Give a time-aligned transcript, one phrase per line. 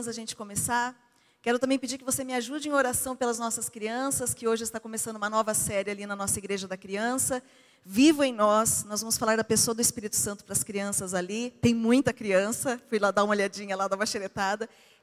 [0.00, 0.98] antes da gente começar.
[1.42, 4.80] Quero também pedir que você me ajude em oração pelas nossas crianças, que hoje está
[4.80, 7.42] começando uma nova série ali na nossa Igreja da Criança.
[7.84, 11.50] Vivo em nós, nós vamos falar da pessoa do Espírito Santo para as crianças ali.
[11.60, 14.06] Tem muita criança, fui lá dar uma olhadinha lá, dar uma.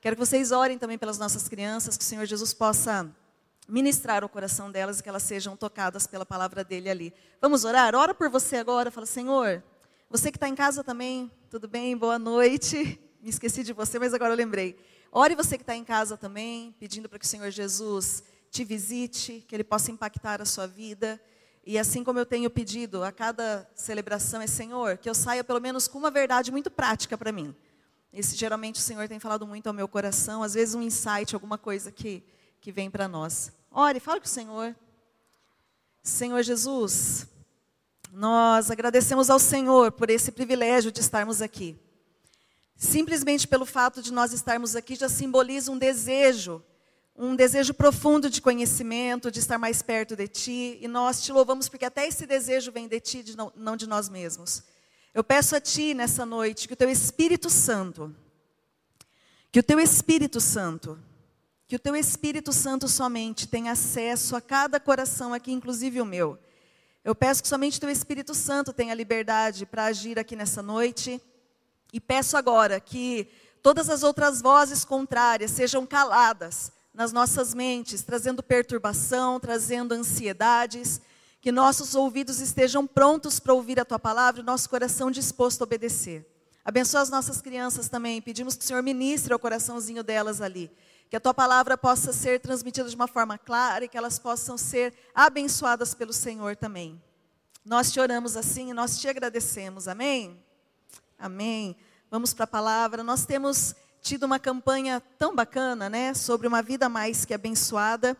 [0.02, 3.08] Quero que vocês orem também pelas nossas crianças, que o Senhor Jesus possa
[3.70, 7.14] ministrar o coração delas e que elas sejam tocadas pela palavra dele ali.
[7.40, 7.94] Vamos orar?
[7.94, 9.62] Ora por você agora, fala, Senhor,
[10.10, 11.96] você que está em casa também, tudo bem?
[11.96, 13.00] Boa noite.
[13.22, 14.78] Me esqueci de você, mas agora eu lembrei.
[15.12, 19.44] Ore você que está em casa também, pedindo para que o Senhor Jesus te visite,
[19.48, 21.20] que Ele possa impactar a sua vida.
[21.66, 25.60] E assim como eu tenho pedido a cada celebração, é Senhor, que eu saia pelo
[25.60, 27.56] menos com uma verdade muito prática para mim.
[28.14, 31.58] Esse, geralmente o Senhor tem falado muito ao meu coração, às vezes um insight, alguma
[31.58, 32.24] coisa que,
[32.62, 33.52] que vem para nós.
[33.72, 34.76] Ore, fale com o Senhor.
[36.02, 37.28] Senhor Jesus,
[38.14, 41.78] nós agradecemos ao Senhor por esse privilégio de estarmos aqui.
[42.78, 46.64] Simplesmente pelo fato de nós estarmos aqui já simboliza um desejo,
[47.16, 51.68] um desejo profundo de conhecimento, de estar mais perto de Ti, e nós te louvamos
[51.68, 54.62] porque até esse desejo vem de Ti, de não, não de nós mesmos.
[55.12, 58.16] Eu peço a Ti nessa noite que o Teu Espírito Santo,
[59.52, 61.00] que o Teu Espírito Santo,
[61.68, 66.38] que o Teu Espírito Santo somente tenha acesso a cada coração aqui, inclusive o meu.
[67.04, 71.20] Eu peço que somente o Teu Espírito Santo tenha liberdade para agir aqui nessa noite
[71.92, 73.28] e peço agora que
[73.62, 81.00] todas as outras vozes contrárias sejam caladas nas nossas mentes, trazendo perturbação, trazendo ansiedades,
[81.40, 85.64] que nossos ouvidos estejam prontos para ouvir a tua palavra e nosso coração disposto a
[85.64, 86.26] obedecer.
[86.66, 90.70] Abençoa as nossas crianças também, pedimos que o Senhor ministre ao coraçãozinho delas ali.
[91.10, 94.58] Que a tua palavra possa ser transmitida de uma forma clara e que elas possam
[94.58, 97.02] ser abençoadas pelo Senhor também.
[97.64, 99.88] Nós te oramos assim e nós te agradecemos.
[99.88, 100.38] Amém?
[101.20, 101.76] Amém.
[102.12, 103.04] Vamos para a palavra.
[103.04, 108.16] Nós temos tido uma campanha tão bacana, né, sobre uma vida mais que abençoada.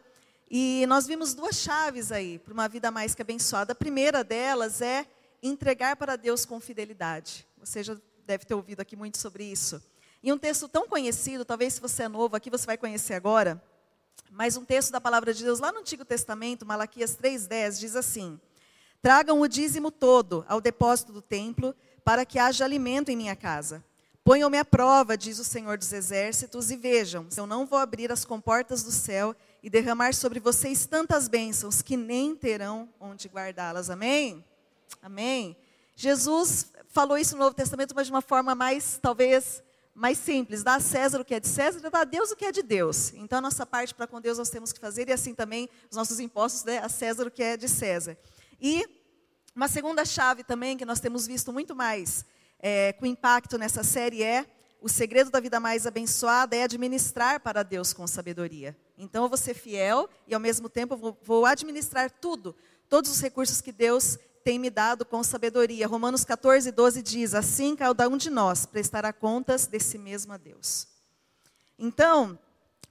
[0.50, 3.74] E nós vimos duas chaves aí para uma vida mais que abençoada.
[3.74, 5.06] A primeira delas é
[5.44, 7.46] entregar para Deus com fidelidade.
[7.60, 9.80] Você já deve ter ouvido aqui muito sobre isso.
[10.24, 13.62] E um texto tão conhecido, talvez se você é novo aqui você vai conhecer agora,
[14.32, 18.40] mas um texto da palavra de Deus lá no Antigo Testamento, Malaquias 3:10, diz assim:
[19.04, 21.76] Tragam o dízimo todo ao depósito do templo
[22.08, 23.84] para que haja alimento em minha casa.
[24.24, 28.10] Ponham-me à prova, diz o Senhor dos Exércitos, e vejam, se eu não vou abrir
[28.14, 33.90] as comportas do céu e derramar sobre vocês tantas bênçãos que nem terão onde guardá-las.
[33.90, 34.42] Amém?
[35.02, 35.58] Amém.
[35.98, 39.62] Jesus falou isso no Novo Testamento, mas de uma forma mais, talvez,
[39.94, 40.64] mais simples.
[40.64, 42.54] Dá a César o que é de César e dá a Deus o que é
[42.54, 43.12] de Deus.
[43.16, 45.98] Então, a nossa parte para com Deus nós temos que fazer, e assim também os
[45.98, 48.18] nossos impostos, né, a César o que é de César.
[48.62, 48.88] E
[49.58, 52.24] uma segunda chave também que nós temos visto muito mais
[52.60, 54.46] é, com impacto nessa série é
[54.80, 58.78] o segredo da vida mais abençoada é administrar para Deus com sabedoria.
[58.96, 62.56] Então eu vou ser fiel e ao mesmo tempo vou, vou administrar tudo,
[62.88, 65.88] todos os recursos que Deus tem me dado com sabedoria.
[65.88, 70.88] Romanos 14, 12 diz: Assim cada um de nós prestará contas desse mesmo a Deus.
[71.80, 72.38] Então,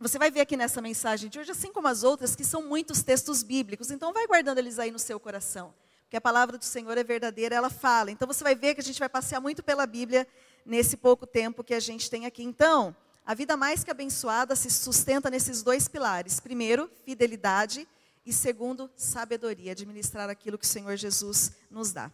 [0.00, 3.04] você vai ver aqui nessa mensagem de hoje, assim como as outras, que são muitos
[3.04, 3.92] textos bíblicos.
[3.92, 5.72] Então, vai guardando eles aí no seu coração
[6.06, 8.12] porque a palavra do Senhor é verdadeira, ela fala.
[8.12, 10.26] Então você vai ver que a gente vai passear muito pela Bíblia
[10.64, 12.44] nesse pouco tempo que a gente tem aqui.
[12.44, 12.94] Então,
[13.24, 16.38] a vida mais que abençoada se sustenta nesses dois pilares.
[16.38, 17.88] Primeiro, fidelidade
[18.24, 22.08] e segundo, sabedoria, administrar aquilo que o Senhor Jesus nos dá.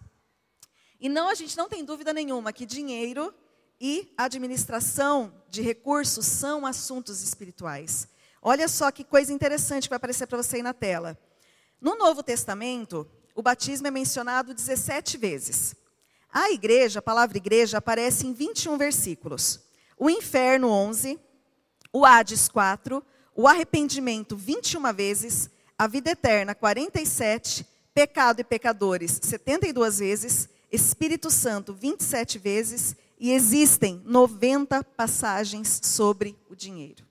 [0.99, 3.35] E não, a gente não tem dúvida nenhuma que dinheiro
[3.79, 8.09] e administração de recursos são assuntos espirituais.
[8.41, 11.19] Olha só que coisa interessante que vai aparecer para você aí na tela.
[11.79, 15.75] No Novo Testamento, o batismo é mencionado 17 vezes.
[16.33, 19.61] A igreja, a palavra igreja, aparece em 21 versículos.
[19.99, 21.19] O inferno, 11.
[21.93, 23.05] O Hades, 4.
[23.35, 25.51] O arrependimento, 21 vezes.
[25.77, 27.67] A vida eterna, 47.
[27.95, 30.49] Pecado e pecadores, 72 vezes.
[30.71, 32.97] Espírito Santo, 27 vezes.
[33.21, 37.05] E existem 90 passagens sobre o dinheiro.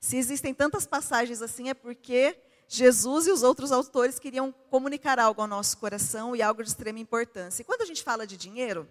[0.00, 2.36] Se existem tantas passagens assim, é porque
[2.68, 6.98] Jesus e os outros autores queriam comunicar algo ao nosso coração e algo de extrema
[6.98, 7.62] importância.
[7.62, 8.88] E quando a gente fala de dinheiro,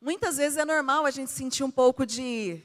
[0.00, 2.62] muitas vezes é normal a gente sentir um pouco de.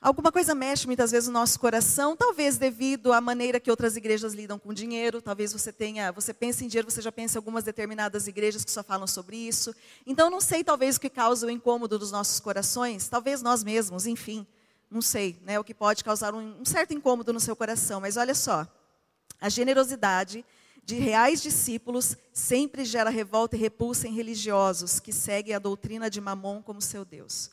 [0.00, 4.34] Alguma coisa mexe muitas vezes no nosso coração, talvez devido à maneira que outras igrejas
[4.34, 5.20] lidam com dinheiro.
[5.20, 8.70] Talvez você tenha, você pense em dinheiro, você já pense em algumas determinadas igrejas que
[8.70, 9.74] só falam sobre isso.
[10.06, 14.06] Então, não sei, talvez o que causa o incômodo dos nossos corações, talvez nós mesmos,
[14.06, 14.46] enfim,
[14.90, 18.00] não sei, né, o que pode causar um, um certo incômodo no seu coração.
[18.00, 18.66] Mas olha só,
[19.40, 20.44] a generosidade
[20.84, 26.20] de reais discípulos sempre gera revolta e repulsa em religiosos que seguem a doutrina de
[26.20, 27.50] Mamon como seu Deus.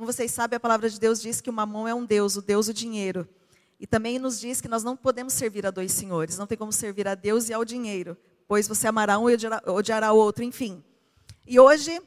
[0.00, 2.40] Como vocês sabem, a palavra de Deus diz que o mamão é um Deus, o
[2.40, 3.28] Deus do dinheiro.
[3.78, 6.72] E também nos diz que nós não podemos servir a dois senhores, não tem como
[6.72, 8.16] servir a Deus e ao dinheiro,
[8.48, 9.36] pois você amará um e
[9.66, 10.82] odiará o outro, enfim.
[11.46, 12.00] E hoje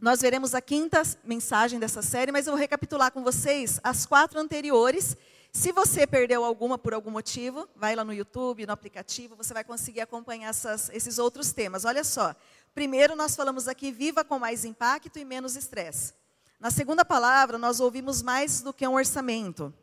[0.00, 4.40] nós veremos a quinta mensagem dessa série, mas eu vou recapitular com vocês as quatro
[4.40, 5.14] anteriores.
[5.52, 9.64] Se você perdeu alguma por algum motivo, vai lá no YouTube, no aplicativo, você vai
[9.64, 11.84] conseguir acompanhar essas, esses outros temas.
[11.84, 12.36] Olha só.
[12.72, 16.14] Primeiro, nós falamos aqui, viva com mais impacto e menos estresse.
[16.60, 19.74] Na segunda palavra, nós ouvimos mais do que um orçamento.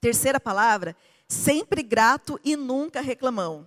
[0.00, 0.94] Terceira palavra,
[1.26, 3.66] sempre grato e nunca reclamão.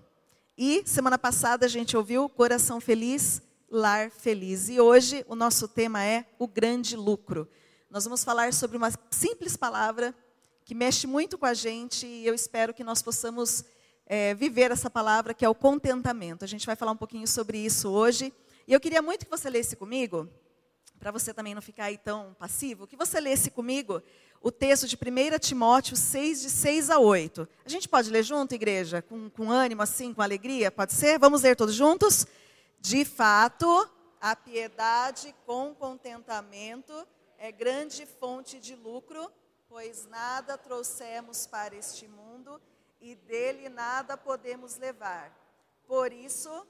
[0.56, 3.42] E semana passada a gente ouviu coração feliz,
[3.72, 4.70] lar feliz.
[4.70, 7.50] E hoje o nosso tema é o grande lucro.
[7.90, 10.14] Nós vamos falar sobre uma simples palavra
[10.66, 13.66] que mexe muito com a gente e eu espero que nós possamos
[14.06, 16.44] é, viver essa palavra que é o contentamento.
[16.44, 18.34] A gente vai falar um pouquinho sobre isso hoje.
[18.68, 20.30] E eu queria muito que você lesse comigo,
[20.98, 24.02] para você também não ficar aí tão passivo, que você lesse comigo
[24.42, 27.48] o texto de 1 Timóteo 6, de 6 a 8.
[27.66, 29.02] A gente pode ler junto, igreja?
[29.02, 30.72] Com, com ânimo, assim, com alegria?
[30.72, 31.20] Pode ser?
[31.20, 32.26] Vamos ler todos juntos?
[32.80, 33.90] De fato,
[34.20, 36.94] a piedade com contentamento
[37.38, 39.30] é grande fonte de lucro,
[39.74, 42.62] pois nada trouxemos para este mundo
[43.02, 45.36] e dele nada podemos levar.
[45.88, 46.68] Por isso,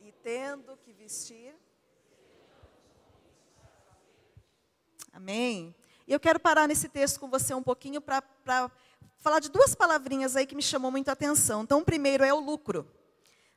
[0.00, 1.54] e tendo que vestir.
[5.12, 5.74] Amém?
[6.08, 8.22] E eu quero parar nesse texto com você um pouquinho para
[9.18, 11.64] falar de duas palavrinhas aí que me chamou muito a atenção.
[11.64, 12.90] Então, o primeiro é o lucro.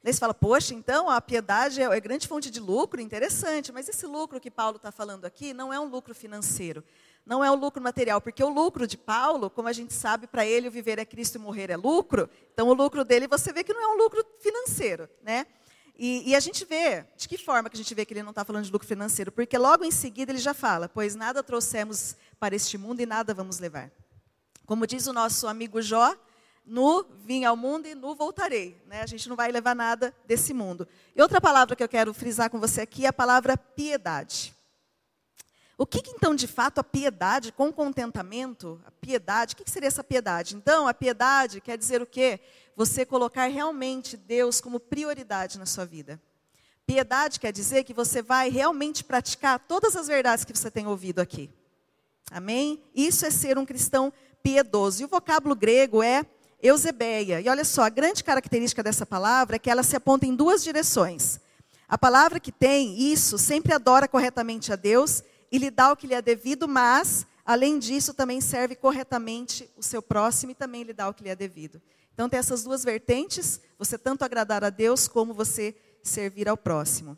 [0.04, 4.06] Você fala, poxa, então a piedade é, é grande fonte de lucro, interessante, mas esse
[4.06, 6.84] lucro que Paulo está falando aqui não é um lucro financeiro,
[7.26, 10.46] não é um lucro material, porque o lucro de Paulo, como a gente sabe, para
[10.46, 13.64] ele o viver é Cristo e morrer é lucro, então o lucro dele você vê
[13.64, 15.46] que não é um lucro financeiro, né?
[15.96, 18.32] E, e, a gente vê, de que forma que a gente vê que ele não
[18.32, 19.32] está falando de lucro financeiro?
[19.32, 23.32] Porque logo em seguida ele já fala, pois nada trouxemos para este mundo e nada
[23.32, 23.92] vamos levar.
[24.66, 26.16] Como diz o nosso amigo Jó,
[26.66, 28.82] no vim ao mundo e no voltarei.
[28.88, 29.02] Né?
[29.02, 30.88] A gente não vai levar nada desse mundo.
[31.16, 34.56] E outra palavra que eu quero frisar com você aqui é a palavra piedade.
[35.78, 39.88] O que, então, de fato, a piedade com contentamento, a piedade, o que, que seria
[39.88, 40.56] essa piedade?
[40.56, 42.40] Então, a piedade quer dizer o quê?
[42.76, 46.22] Você colocar realmente Deus como prioridade na sua vida.
[46.86, 51.20] Piedade quer dizer que você vai realmente praticar todas as verdades que você tem ouvido
[51.20, 51.50] aqui.
[52.30, 52.82] Amém?
[52.94, 55.02] Isso é ser um cristão piedoso.
[55.02, 56.26] E o vocábulo grego é
[56.62, 57.42] Eusebeia.
[57.42, 60.64] E olha só, a grande característica dessa palavra é que ela se aponta em duas
[60.64, 61.40] direções.
[61.88, 65.24] A palavra que tem isso sempre adora corretamente a Deus
[65.54, 69.84] e lhe dá o que lhe é devido, mas, além disso, também serve corretamente o
[69.84, 71.80] seu próximo e também lhe dá o que lhe é devido.
[72.12, 77.16] Então tem essas duas vertentes, você tanto agradar a Deus como você servir ao próximo.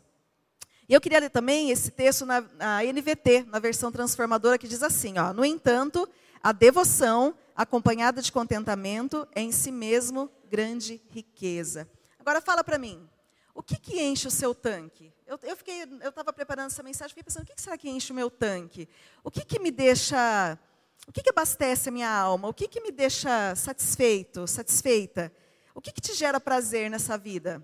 [0.86, 4.82] E eu queria ler também esse texto na, na NVT, na versão transformadora, que diz
[4.82, 6.06] assim: ó, No entanto,
[6.42, 11.88] a devoção acompanhada de contentamento, é em si mesmo grande riqueza.
[12.18, 13.08] Agora fala para mim,
[13.54, 15.10] o que, que enche o seu tanque?
[15.26, 17.88] Eu, eu fiquei, eu estava preparando essa mensagem, fiquei pensando, o que, que, será que
[17.88, 18.88] enche o meu tanque?
[19.24, 20.56] O que, que me deixa,
[21.08, 22.46] o que, que abastece a minha alma?
[22.46, 25.32] O que, que me deixa satisfeito, satisfeita?
[25.74, 27.60] O que, que te gera prazer nessa vida?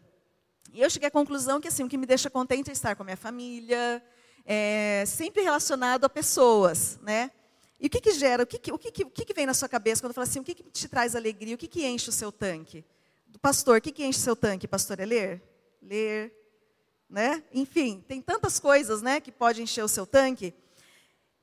[0.73, 3.05] E eu cheguei à conclusão que assim, o que me deixa contente é estar com
[3.05, 4.03] a minha família,
[4.45, 7.31] é, sempre relacionado a pessoas, né?
[7.79, 10.03] E o que, que gera, o, que, o, que, o que, vem na sua cabeça
[10.03, 12.33] quando fala assim, o que, que te traz alegria, o que, que enche o seu
[12.33, 12.85] tanque?
[13.29, 14.99] Do pastor, o que, que enche o seu tanque, pastor?
[14.99, 15.43] É ler?
[15.81, 16.42] Ler,
[17.13, 17.45] né?
[17.53, 20.55] Enfim, tem tantas coisas, né, que pode encher o seu tanque.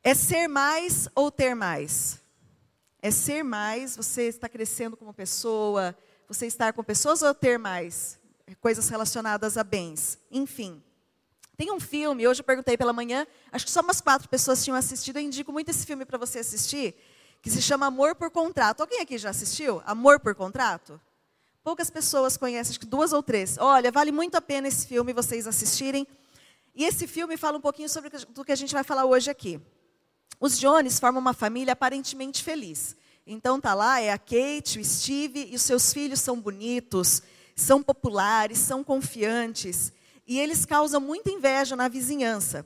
[0.04, 2.20] É ser mais ou ter mais?
[3.00, 5.96] É ser mais, você está crescendo como pessoa,
[6.28, 8.20] você estar com pessoas ou ter mais?
[8.60, 10.18] Coisas relacionadas a bens.
[10.32, 10.84] Enfim.
[11.56, 14.78] Tem um filme, hoje eu perguntei pela manhã, acho que só umas quatro pessoas tinham
[14.78, 16.96] assistido, eu indico muito esse filme para você assistir,
[17.42, 18.82] que se chama Amor por Contrato.
[18.82, 19.84] Alguém aqui já assistiu?
[19.86, 21.00] Amor por Contrato?
[21.64, 23.58] Poucas pessoas conhecem, acho que duas ou três.
[23.58, 26.08] Olha, vale muito a pena esse filme vocês assistirem.
[26.74, 29.60] E esse filme fala um pouquinho sobre o que a gente vai falar hoje aqui.
[30.40, 32.96] Os Jones formam uma família aparentemente feliz.
[33.28, 37.22] Então tá lá, é a Kate, o Steve e os seus filhos são bonitos,
[37.56, 39.92] são populares, são confiantes
[40.26, 42.66] e eles causam muita inveja na vizinhança.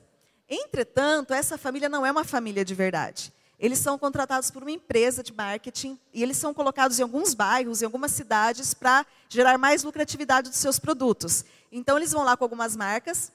[0.49, 3.33] Entretanto, essa família não é uma família de verdade.
[3.59, 7.81] Eles são contratados por uma empresa de marketing e eles são colocados em alguns bairros,
[7.81, 11.45] em algumas cidades, para gerar mais lucratividade dos seus produtos.
[11.71, 13.31] Então, eles vão lá com algumas marcas,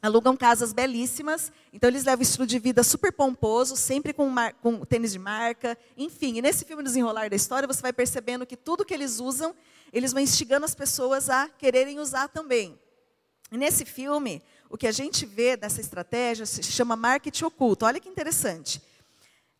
[0.00, 4.32] alugam casas belíssimas, então eles levam um estilo de vida super pomposo, sempre com,
[4.62, 6.36] com tênis de marca, enfim.
[6.36, 9.54] E nesse filme Desenrolar da História, você vai percebendo que tudo que eles usam,
[9.92, 12.78] eles vão instigando as pessoas a quererem usar também.
[13.50, 17.84] E nesse filme, o que a gente vê dessa estratégia se chama marketing oculto.
[17.84, 18.82] Olha que interessante.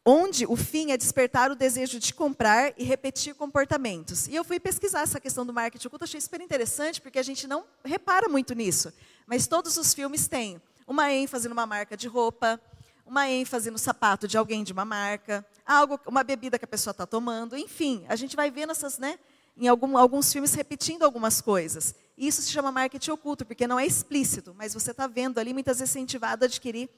[0.09, 4.29] Onde o fim é despertar o desejo de comprar e repetir comportamentos.
[4.29, 7.49] E eu fui pesquisar essa questão do marketing oculto, achei super interessante, porque a gente
[7.49, 8.93] não repara muito nisso.
[9.27, 12.61] Mas todos os filmes têm uma ênfase numa marca de roupa,
[13.05, 16.93] uma ênfase no sapato de alguém de uma marca, algo, uma bebida que a pessoa
[16.93, 19.19] está tomando, enfim, a gente vai vendo essas, né,
[19.57, 21.97] em algum, alguns filmes repetindo algumas coisas.
[22.17, 25.81] Isso se chama marketing oculto, porque não é explícito, mas você está vendo ali muitas
[25.81, 26.89] vezes incentivado a adquirir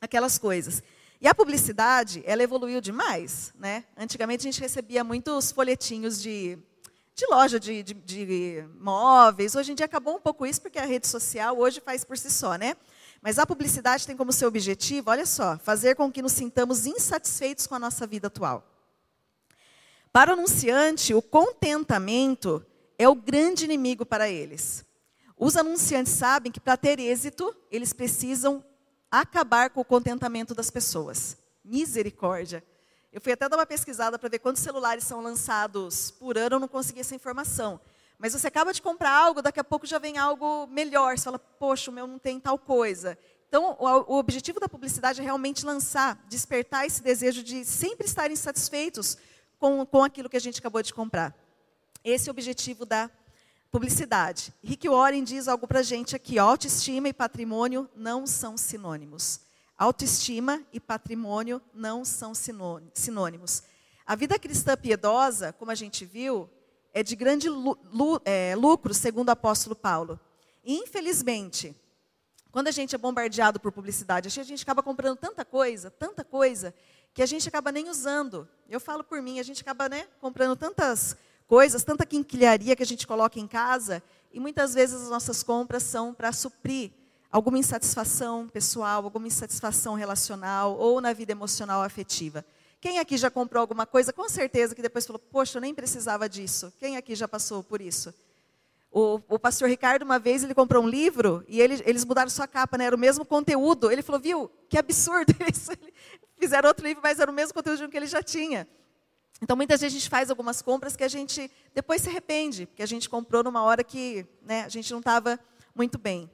[0.00, 0.80] aquelas coisas.
[1.20, 3.52] E a publicidade, ela evoluiu demais.
[3.58, 3.84] Né?
[3.96, 6.58] Antigamente a gente recebia muitos folhetinhos de,
[7.14, 9.54] de loja de, de, de móveis.
[9.54, 12.30] Hoje em dia acabou um pouco isso, porque a rede social hoje faz por si
[12.30, 12.56] só.
[12.56, 12.76] Né?
[13.22, 17.66] Mas a publicidade tem como seu objetivo, olha só, fazer com que nos sintamos insatisfeitos
[17.66, 18.64] com a nossa vida atual.
[20.12, 22.64] Para o anunciante, o contentamento
[22.98, 24.84] é o grande inimigo para eles.
[25.36, 28.64] Os anunciantes sabem que para ter êxito, eles precisam
[29.10, 31.36] acabar com o contentamento das pessoas.
[31.64, 32.64] Misericórdia.
[33.12, 36.60] Eu fui até dar uma pesquisada para ver quantos celulares são lançados por ano, eu
[36.60, 37.80] não consegui essa informação.
[38.18, 41.16] Mas você acaba de comprar algo, daqui a pouco já vem algo melhor.
[41.16, 43.18] Você fala, poxa, o meu não tem tal coisa.
[43.48, 49.16] Então, o, objetivo da publicidade é realmente lançar, despertar esse desejo de sempre estarem satisfeitos
[49.58, 51.34] com, com aquilo que a gente acabou de comprar.
[52.04, 53.25] Esse é o objetivo da publicidade.
[54.62, 59.40] Rick Warren diz algo para a gente aqui: autoestima e patrimônio não são sinônimos.
[59.78, 63.62] Autoestima e patrimônio não são sinônimos.
[64.06, 66.48] A vida cristã piedosa, como a gente viu,
[66.94, 67.48] é de grande
[68.24, 70.18] é, lucro, segundo o apóstolo Paulo.
[70.64, 71.76] E, infelizmente,
[72.50, 76.74] quando a gente é bombardeado por publicidade, a gente acaba comprando tanta coisa, tanta coisa,
[77.12, 78.48] que a gente acaba nem usando.
[78.66, 81.16] Eu falo por mim, a gente acaba né, comprando tantas
[81.46, 85.82] coisas, tanta quinquilharia que a gente coloca em casa, e muitas vezes as nossas compras
[85.82, 86.90] são para suprir
[87.30, 92.44] alguma insatisfação pessoal, alguma insatisfação relacional ou na vida emocional afetiva.
[92.80, 96.28] Quem aqui já comprou alguma coisa, com certeza que depois falou, poxa, eu nem precisava
[96.28, 96.72] disso.
[96.78, 98.12] Quem aqui já passou por isso?
[98.90, 102.46] O, o pastor Ricardo, uma vez, ele comprou um livro e ele, eles mudaram sua
[102.46, 102.84] capa, né?
[102.84, 103.90] era o mesmo conteúdo.
[103.90, 105.72] Ele falou, viu, que absurdo isso.
[106.38, 108.68] Fizeram outro livro, mas era o mesmo conteúdo que ele já tinha.
[109.42, 112.82] Então, muitas vezes a gente faz algumas compras que a gente depois se arrepende, porque
[112.82, 115.38] a gente comprou numa hora que né, a gente não estava
[115.74, 116.30] muito bem.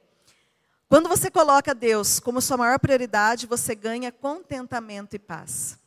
[0.88, 5.78] Quando você coloca Deus como sua maior prioridade, você ganha contentamento e paz.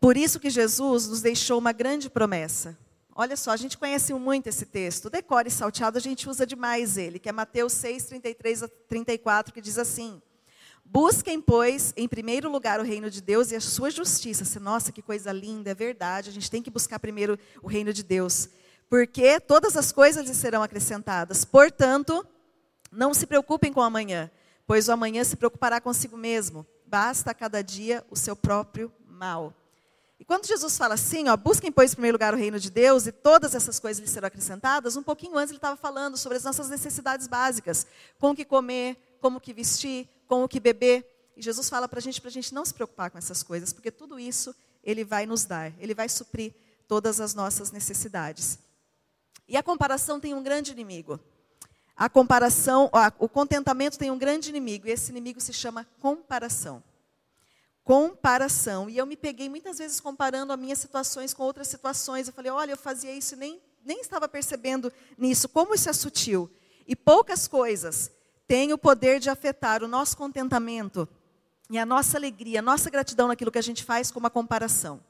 [0.00, 2.76] Por isso que Jesus nos deixou uma grande promessa.
[3.14, 5.10] Olha só, a gente conhece muito esse texto.
[5.10, 9.60] Decore salteado, a gente usa demais ele, que é Mateus 6, 33 a 34, que
[9.60, 10.20] diz assim:
[10.92, 14.58] Busquem, pois, em primeiro lugar o reino de Deus e a sua justiça.
[14.58, 16.28] Nossa, que coisa linda, é verdade.
[16.28, 18.48] A gente tem que buscar primeiro o reino de Deus.
[18.88, 21.44] Porque todas as coisas lhe serão acrescentadas.
[21.44, 22.26] Portanto,
[22.90, 24.28] não se preocupem com o amanhã,
[24.66, 26.66] pois o amanhã se preocupará consigo mesmo.
[26.84, 29.54] Basta a cada dia o seu próprio mal.
[30.18, 33.06] E quando Jesus fala assim, ó, busquem, pois, em primeiro lugar o reino de Deus
[33.06, 36.42] e todas essas coisas lhe serão acrescentadas, um pouquinho antes ele estava falando sobre as
[36.42, 37.86] nossas necessidades básicas.
[38.18, 41.04] Com o que comer, como que vestir, com o que beber.
[41.36, 43.72] E Jesus fala para a gente, para a gente não se preocupar com essas coisas,
[43.72, 46.54] porque tudo isso Ele vai nos dar, Ele vai suprir
[46.86, 48.56] todas as nossas necessidades.
[49.48, 51.18] E a comparação tem um grande inimigo.
[51.96, 56.80] A comparação, o contentamento tem um grande inimigo, e esse inimigo se chama comparação.
[57.82, 58.88] Comparação.
[58.88, 62.28] E eu me peguei muitas vezes comparando as minhas situações com outras situações.
[62.28, 65.48] Eu falei, olha, eu fazia isso e nem, nem estava percebendo nisso.
[65.48, 66.48] Como isso é sutil.
[66.86, 68.12] E poucas coisas
[68.50, 71.08] tem o poder de afetar o nosso contentamento
[71.70, 75.00] e a nossa alegria, a nossa gratidão naquilo que a gente faz com uma comparação.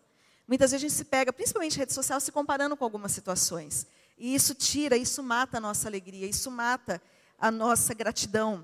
[0.47, 3.87] Muitas vezes a gente se pega, principalmente rede social, se comparando com algumas situações.
[4.19, 7.01] E isso tira, isso mata a nossa alegria, isso mata
[7.39, 8.63] a nossa gratidão.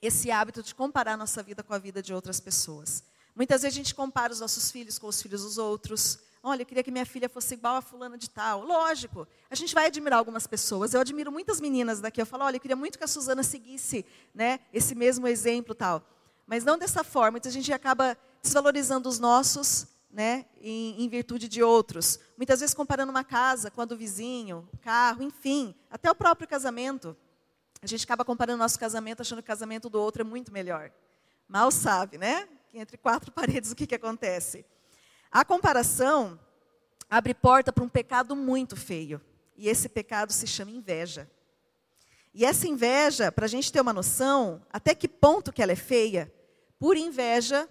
[0.00, 3.02] Esse hábito de comparar a nossa vida com a vida de outras pessoas.
[3.34, 6.20] Muitas vezes a gente compara os nossos filhos com os filhos dos outros.
[6.42, 8.62] Olha, eu queria que minha filha fosse igual a fulana de tal.
[8.64, 10.94] Lógico, a gente vai admirar algumas pessoas.
[10.94, 12.20] Eu admiro muitas meninas daqui.
[12.20, 16.02] Eu falo, olha, eu queria muito que a Suzana seguisse né, esse mesmo exemplo tal.
[16.46, 17.38] Mas não dessa forma.
[17.38, 22.18] Então a gente acaba desvalorizando os nossos né, em, em, virtude de outros.
[22.36, 26.48] Muitas vezes comparando uma casa com a do vizinho, o carro, enfim, até o próprio
[26.48, 27.16] casamento.
[27.82, 30.90] A gente acaba comparando nosso casamento achando que o casamento do outro é muito melhor.
[31.48, 32.48] Mal sabe, né?
[32.72, 34.64] Entre quatro paredes o que, que acontece.
[35.30, 36.38] A comparação
[37.08, 39.20] abre porta para um pecado muito feio.
[39.56, 41.30] E esse pecado se chama inveja.
[42.34, 45.76] E essa inveja, para a gente ter uma noção, até que ponto que ela é
[45.76, 46.30] feia,
[46.78, 47.66] por inveja,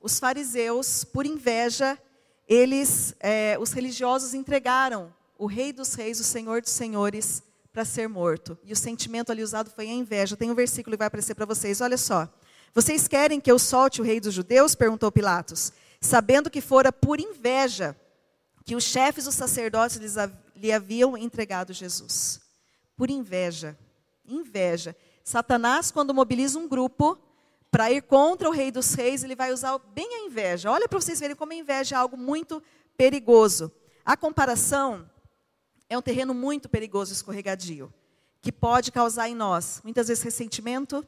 [0.00, 1.98] os fariseus, por inveja,
[2.46, 7.42] eles, é, os religiosos entregaram o Rei dos Reis, o Senhor dos Senhores,
[7.72, 8.56] para ser morto.
[8.64, 10.36] E o sentimento ali usado foi a inveja.
[10.36, 11.80] Tem um versículo que vai aparecer para vocês.
[11.80, 12.28] Olha só.
[12.74, 14.74] Vocês querem que eu solte o rei dos judeus?
[14.74, 17.96] perguntou Pilatos, sabendo que fora por inveja
[18.64, 19.98] que os chefes dos sacerdotes
[20.54, 22.40] lhe haviam entregado Jesus.
[22.96, 23.78] Por inveja.
[24.26, 24.94] Inveja.
[25.24, 27.18] Satanás, quando mobiliza um grupo
[27.70, 30.70] para ir contra o rei dos reis, ele vai usar bem a inveja.
[30.70, 32.62] Olha para vocês verem como a inveja é algo muito
[32.96, 33.72] perigoso.
[34.04, 35.08] A comparação
[35.88, 37.92] é um terreno muito perigoso, escorregadio,
[38.40, 41.06] que pode causar em nós, muitas vezes, ressentimento,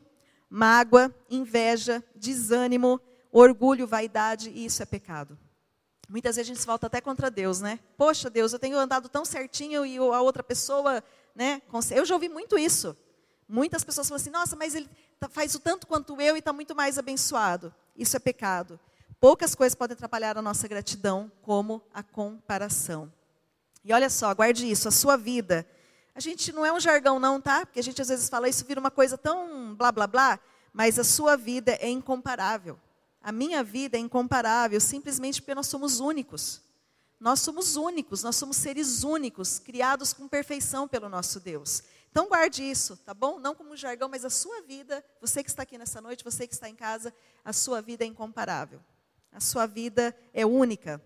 [0.49, 3.01] mágoa, inveja, desânimo,
[3.33, 5.39] orgulho, vaidade, e isso é pecado.
[6.09, 7.79] Muitas vezes a gente se volta até contra Deus, né?
[7.97, 11.03] Poxa, Deus, eu tenho andado tão certinho e a outra pessoa,
[11.35, 11.63] né?
[11.93, 12.97] Eu já ouvi muito isso.
[13.49, 14.89] Muitas pessoas falam assim: nossa, mas ele
[15.21, 17.73] tá, faz o tanto quanto eu e está muito mais abençoado.
[17.97, 18.79] Isso é pecado.
[19.21, 23.13] Poucas coisas podem atrapalhar a nossa gratidão, como a comparação.
[23.85, 25.67] E olha só, guarde isso, a sua vida.
[26.15, 27.65] A gente não é um jargão não, tá?
[27.65, 30.41] Porque a gente às vezes fala isso vira uma coisa tão blá blá blá,
[30.73, 32.79] mas a sua vida é incomparável.
[33.23, 36.63] A minha vida é incomparável simplesmente porque nós somos únicos.
[37.19, 41.83] Nós somos únicos, nós somos seres únicos, criados com perfeição pelo nosso Deus.
[42.11, 43.39] Então guarde isso, tá bom?
[43.39, 46.55] Não como jargão, mas a sua vida, você que está aqui nessa noite, você que
[46.55, 48.81] está em casa, a sua vida é incomparável.
[49.31, 51.01] A sua vida é única.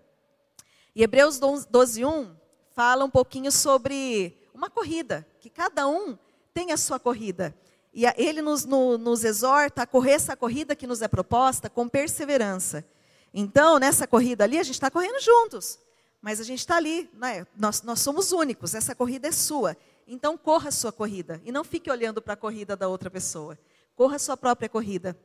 [0.94, 2.36] E Hebreus 12, 1
[2.72, 6.16] fala um pouquinho sobre uma corrida, que cada um
[6.54, 7.54] tem a sua corrida.
[7.94, 11.88] E ele nos, no, nos exorta a correr essa corrida que nos é proposta com
[11.88, 12.84] perseverança.
[13.32, 15.78] Então, nessa corrida ali, a gente está correndo juntos.
[16.20, 17.46] Mas a gente está ali, né?
[17.56, 19.76] nós, nós somos únicos, essa corrida é sua.
[20.08, 21.40] Então, corra a sua corrida.
[21.44, 23.56] E não fique olhando para a corrida da outra pessoa.
[23.94, 25.16] Corra a sua própria corrida.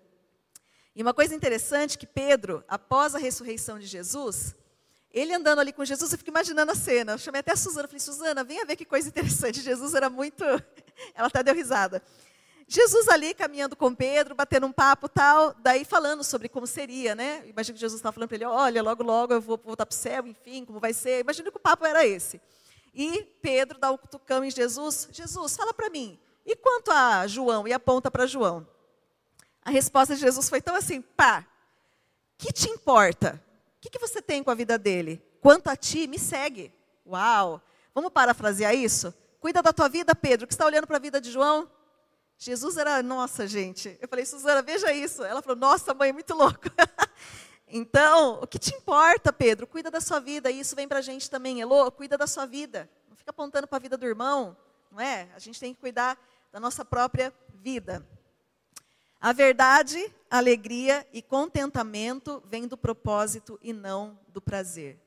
[0.96, 4.56] E uma coisa interessante que Pedro, após a ressurreição de Jesus,
[5.12, 7.14] ele andando ali com Jesus, eu fico imaginando a cena.
[7.14, 9.62] Eu chamei até a Suzana, falei, Suzana, venha ver que coisa interessante.
[9.62, 10.44] Jesus era muito.
[11.16, 12.04] Ela até deu risada.
[12.72, 17.42] Jesus ali caminhando com Pedro, batendo um papo tal, daí falando sobre como seria, né?
[17.48, 19.98] Imagina que Jesus estava falando para ele: olha, logo, logo eu vou voltar para o
[19.98, 21.22] céu, enfim, como vai ser.
[21.22, 22.40] Imagina que o papo era esse.
[22.94, 27.68] E Pedro dá um cutucão em Jesus: Jesus, fala para mim, e quanto a João?
[27.68, 28.68] E aponta para João.
[29.64, 31.44] A resposta de Jesus foi tão assim: pá,
[32.38, 33.44] que te importa?
[33.78, 35.20] O que, que você tem com a vida dele?
[35.42, 36.72] Quanto a ti, me segue.
[37.04, 37.60] Uau!
[37.96, 39.12] Vamos parafrasear isso?
[39.40, 41.68] Cuida da tua vida, Pedro, que está olhando para a vida de João.
[42.42, 43.98] Jesus era, nossa, gente.
[44.02, 45.26] Eu falei, Suzana, veja isso.
[45.26, 46.70] Ela falou, nossa, mãe, muito louco.
[47.68, 49.68] então, o que te importa, Pedro?
[49.68, 50.50] Cuida da sua vida.
[50.50, 52.90] E isso vem para a gente também, Elô, cuida da sua vida.
[53.10, 54.56] Não fica apontando para a vida do irmão,
[54.90, 55.28] não é?
[55.36, 56.18] A gente tem que cuidar
[56.50, 58.08] da nossa própria vida.
[59.20, 64.98] A verdade, alegria e contentamento vêm do propósito e não do prazer.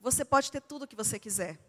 [0.00, 1.60] Você pode ter tudo o que você quiser.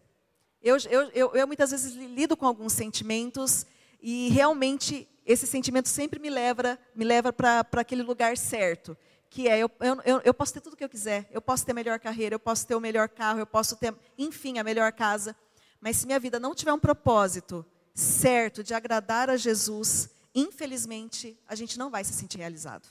[0.60, 3.64] Eu, eu, eu, eu, muitas vezes lido com alguns sentimentos
[4.06, 8.94] e realmente esse sentimento sempre me leva, me leva para aquele lugar certo,
[9.30, 9.70] que é eu,
[10.04, 12.34] eu, eu posso ter tudo o que eu quiser, eu posso ter a melhor carreira,
[12.34, 15.34] eu posso ter o melhor carro, eu posso ter, enfim, a melhor casa,
[15.80, 17.64] mas se minha vida não tiver um propósito
[17.94, 22.86] certo de agradar a Jesus, infelizmente, a gente não vai se sentir realizado.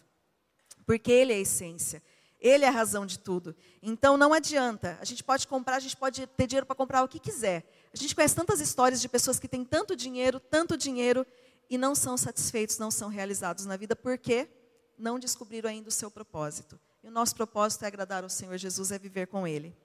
[0.83, 2.01] Porque Ele é a essência.
[2.41, 3.55] Ele é a razão de tudo.
[3.81, 4.97] Então não adianta.
[4.99, 7.63] A gente pode comprar, a gente pode ter dinheiro para comprar o que quiser.
[7.93, 11.25] A gente conhece tantas histórias de pessoas que têm tanto dinheiro, tanto dinheiro,
[11.69, 14.49] e não são satisfeitos, não são realizados na vida, porque
[14.97, 16.79] não descobriram ainda o seu propósito.
[17.03, 19.75] E o nosso propósito é agradar ao Senhor Jesus, é viver com Ele.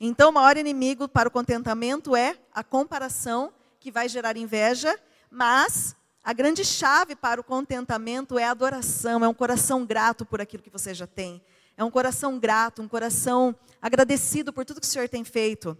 [0.00, 4.98] Então, o maior inimigo para o contentamento é a comparação, que vai gerar inveja,
[5.30, 5.94] mas
[6.24, 10.62] a grande chave para o contentamento é a adoração, é um coração grato por aquilo
[10.62, 11.42] que você já tem.
[11.76, 15.76] É um coração grato, um coração agradecido por tudo que o Senhor tem feito.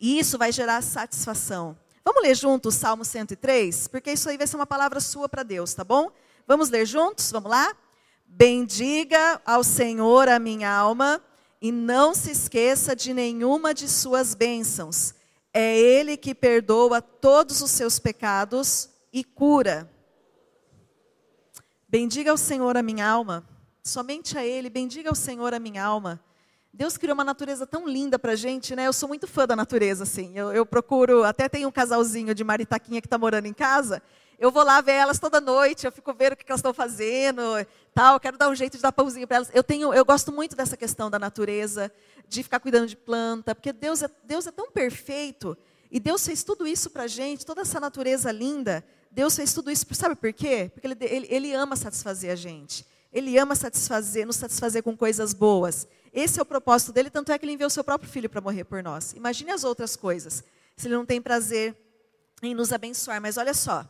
[0.00, 1.76] E isso vai gerar satisfação.
[2.04, 3.88] Vamos ler juntos o Salmo 103?
[3.88, 6.10] Porque isso aí vai ser uma palavra sua para Deus, tá bom?
[6.46, 7.32] Vamos ler juntos?
[7.32, 7.74] Vamos lá?
[8.26, 11.22] Bendiga ao Senhor a minha alma
[11.60, 15.14] e não se esqueça de nenhuma de suas bênçãos.
[15.52, 19.90] É Ele que perdoa todos os seus pecados e cura.
[21.88, 23.48] Bendiga ao Senhor a minha alma,
[23.82, 26.20] somente a Ele, bendiga ao Senhor a minha alma.
[26.76, 28.86] Deus criou uma natureza tão linda para a gente, né?
[28.86, 30.36] Eu sou muito fã da natureza, assim.
[30.36, 34.02] Eu, eu procuro, até tem um casalzinho de maritaquinha que está morando em casa.
[34.38, 37.40] Eu vou lá ver elas toda noite, eu fico vendo o que elas estão fazendo,
[37.94, 38.20] tal.
[38.20, 39.50] Quero dar um jeito de dar pãozinho para elas.
[39.54, 41.90] Eu tenho, eu gosto muito dessa questão da natureza,
[42.28, 45.56] de ficar cuidando de planta, porque Deus é, Deus é tão perfeito
[45.90, 48.84] e Deus fez tudo isso para a gente, toda essa natureza linda.
[49.10, 50.70] Deus fez tudo isso, sabe por quê?
[50.74, 52.84] Porque ele, ele, ele ama satisfazer a gente.
[53.10, 55.88] Ele ama satisfazer, nos satisfazer com coisas boas.
[56.16, 58.40] Esse é o propósito dele, tanto é que ele enviou o seu próprio filho para
[58.40, 59.12] morrer por nós.
[59.12, 60.42] Imagine as outras coisas.
[60.74, 61.76] Se ele não tem prazer
[62.42, 63.20] em nos abençoar.
[63.20, 63.84] Mas olha só,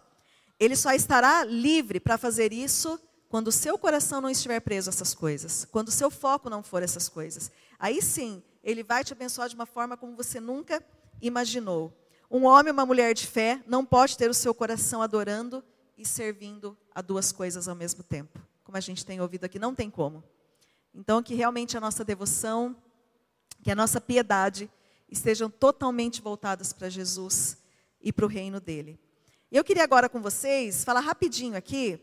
[0.59, 4.93] ele só estará livre para fazer isso quando o seu coração não estiver preso a
[4.93, 7.49] essas coisas, quando o seu foco não for essas coisas.
[7.79, 10.85] Aí sim, ele vai te abençoar de uma forma como você nunca
[11.23, 11.93] imaginou.
[12.29, 15.63] Um homem ou uma mulher de fé não pode ter o seu coração adorando
[15.97, 18.41] e servindo a duas coisas ao mesmo tempo.
[18.65, 20.25] Como a gente tem ouvido aqui, não tem como.
[20.97, 22.75] Então, que realmente a nossa devoção,
[23.63, 24.71] que a nossa piedade
[25.11, 27.59] estejam totalmente voltadas para Jesus
[28.01, 28.99] e para o reino dele.
[29.53, 32.01] Eu queria agora com vocês falar rapidinho aqui.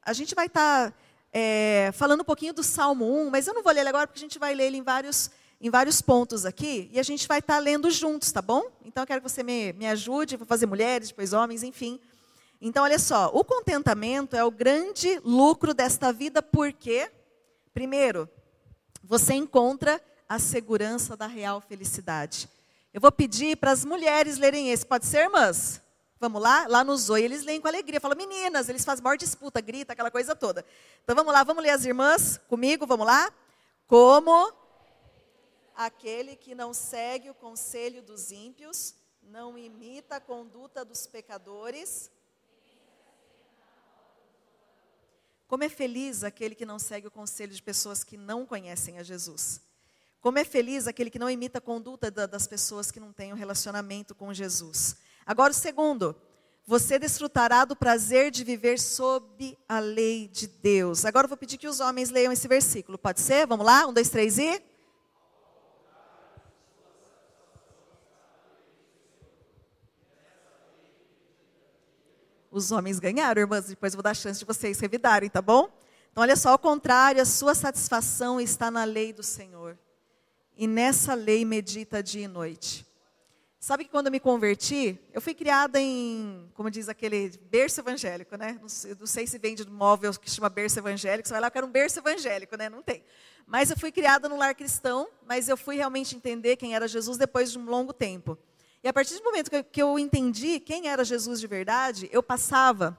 [0.00, 0.96] A gente vai estar tá,
[1.32, 4.20] é, falando um pouquinho do Salmo 1, mas eu não vou ler ele agora porque
[4.20, 7.40] a gente vai ler ele em vários, em vários pontos aqui e a gente vai
[7.40, 8.70] estar tá lendo juntos, tá bom?
[8.84, 12.00] Então eu quero que você me, me ajude, vou fazer mulheres, depois homens, enfim.
[12.60, 17.08] Então, olha só, o contentamento é o grande lucro desta vida, porque,
[17.68, 18.28] primeiro,
[19.02, 22.48] você encontra a segurança da real felicidade.
[22.92, 25.80] Eu vou pedir para as mulheres lerem esse, pode ser, irmãs?
[26.20, 26.66] Vamos lá?
[26.66, 28.00] Lá no Zoe, eles leem com alegria.
[28.00, 30.64] Falam, meninas, eles fazem maior disputa, grita, aquela coisa toda.
[31.04, 33.32] Então vamos lá, vamos ler as irmãs comigo, vamos lá?
[33.86, 34.52] Como
[35.76, 42.10] aquele que não segue o conselho dos ímpios, não imita a conduta dos pecadores,
[45.48, 49.02] Como é feliz aquele que não segue o conselho de pessoas que não conhecem a
[49.02, 49.62] Jesus.
[50.20, 53.36] Como é feliz aquele que não imita a conduta das pessoas que não têm um
[53.36, 54.96] relacionamento com Jesus.
[55.24, 56.14] Agora, o segundo,
[56.66, 61.06] você desfrutará do prazer de viver sob a lei de Deus.
[61.06, 62.98] Agora eu vou pedir que os homens leiam esse versículo.
[62.98, 63.46] Pode ser?
[63.46, 63.86] Vamos lá?
[63.86, 64.62] Um, dois, três e.
[72.58, 75.72] Os homens ganharam, irmãs, depois vou dar chance de vocês revidarem, tá bom?
[76.10, 79.78] Então, olha só, ao contrário, a sua satisfação está na lei do Senhor.
[80.56, 82.84] E nessa lei medita dia e noite.
[83.60, 88.36] Sabe que quando eu me converti, eu fui criada em, como diz aquele, berço evangélico,
[88.36, 88.58] né?
[88.60, 91.52] Não sei, não sei se vende móvel que chama berço evangélico, você vai lá, eu
[91.52, 92.68] quero um berço evangélico, né?
[92.68, 93.04] Não tem.
[93.46, 97.16] Mas eu fui criada num lar cristão, mas eu fui realmente entender quem era Jesus
[97.16, 98.36] depois de um longo tempo.
[98.82, 102.98] E a partir do momento que eu entendi quem era Jesus de verdade, eu passava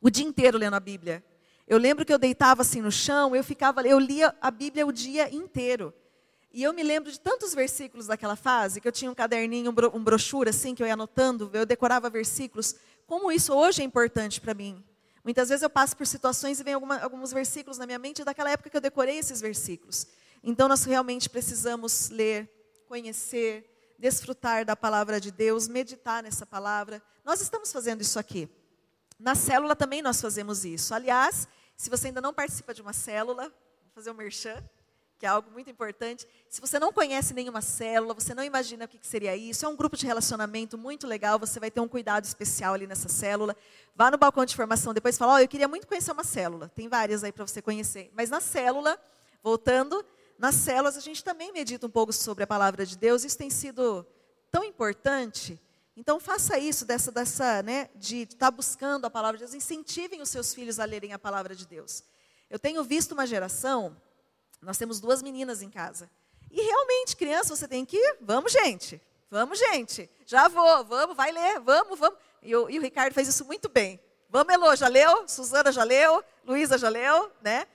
[0.00, 1.22] o dia inteiro lendo a Bíblia.
[1.66, 4.92] Eu lembro que eu deitava assim no chão, eu ficava, eu lia a Bíblia o
[4.92, 5.92] dia inteiro.
[6.50, 10.02] E eu me lembro de tantos versículos daquela fase, que eu tinha um caderninho, um
[10.02, 12.74] brochura assim, que eu ia anotando, eu decorava versículos.
[13.06, 14.82] Como isso hoje é importante para mim.
[15.22, 18.50] Muitas vezes eu passo por situações e vem alguma, alguns versículos na minha mente daquela
[18.50, 20.06] época que eu decorei esses versículos.
[20.42, 22.48] Então nós realmente precisamos ler,
[22.86, 27.02] conhecer, desfrutar da palavra de Deus, meditar nessa palavra.
[27.24, 28.48] Nós estamos fazendo isso aqui.
[29.18, 30.94] Na célula também nós fazemos isso.
[30.94, 34.62] Aliás, se você ainda não participa de uma célula, vou fazer um merchan,
[35.18, 36.26] que é algo muito importante.
[36.48, 39.74] Se você não conhece nenhuma célula, você não imagina o que seria isso, é um
[39.74, 43.56] grupo de relacionamento muito legal, você vai ter um cuidado especial ali nessa célula.
[43.96, 46.70] Vá no balcão de formação depois e fala, oh, eu queria muito conhecer uma célula.
[46.74, 48.12] Tem várias aí para você conhecer.
[48.14, 48.96] Mas na célula,
[49.42, 50.04] voltando,
[50.38, 53.24] nas células a gente também medita um pouco sobre a palavra de Deus.
[53.24, 54.06] Isso tem sido
[54.50, 55.60] tão importante.
[55.96, 59.54] Então faça isso dessa, dessa, né, de estar tá buscando a palavra de Deus.
[59.54, 62.04] Incentivem os seus filhos a lerem a palavra de Deus.
[62.48, 64.00] Eu tenho visto uma geração.
[64.62, 66.08] Nós temos duas meninas em casa.
[66.50, 68.16] E realmente, criança, você tem que ir.
[68.20, 69.02] Vamos, gente.
[69.30, 70.08] Vamos, gente.
[70.24, 70.84] Já vou.
[70.84, 71.60] Vamos, vai ler.
[71.60, 72.18] Vamos, vamos.
[72.42, 74.00] E o, e o Ricardo fez isso muito bem.
[74.30, 75.28] Vamos, Elô, já leu?
[75.28, 76.22] Suzana já leu?
[76.44, 77.30] Luísa já leu?
[77.42, 77.66] Né?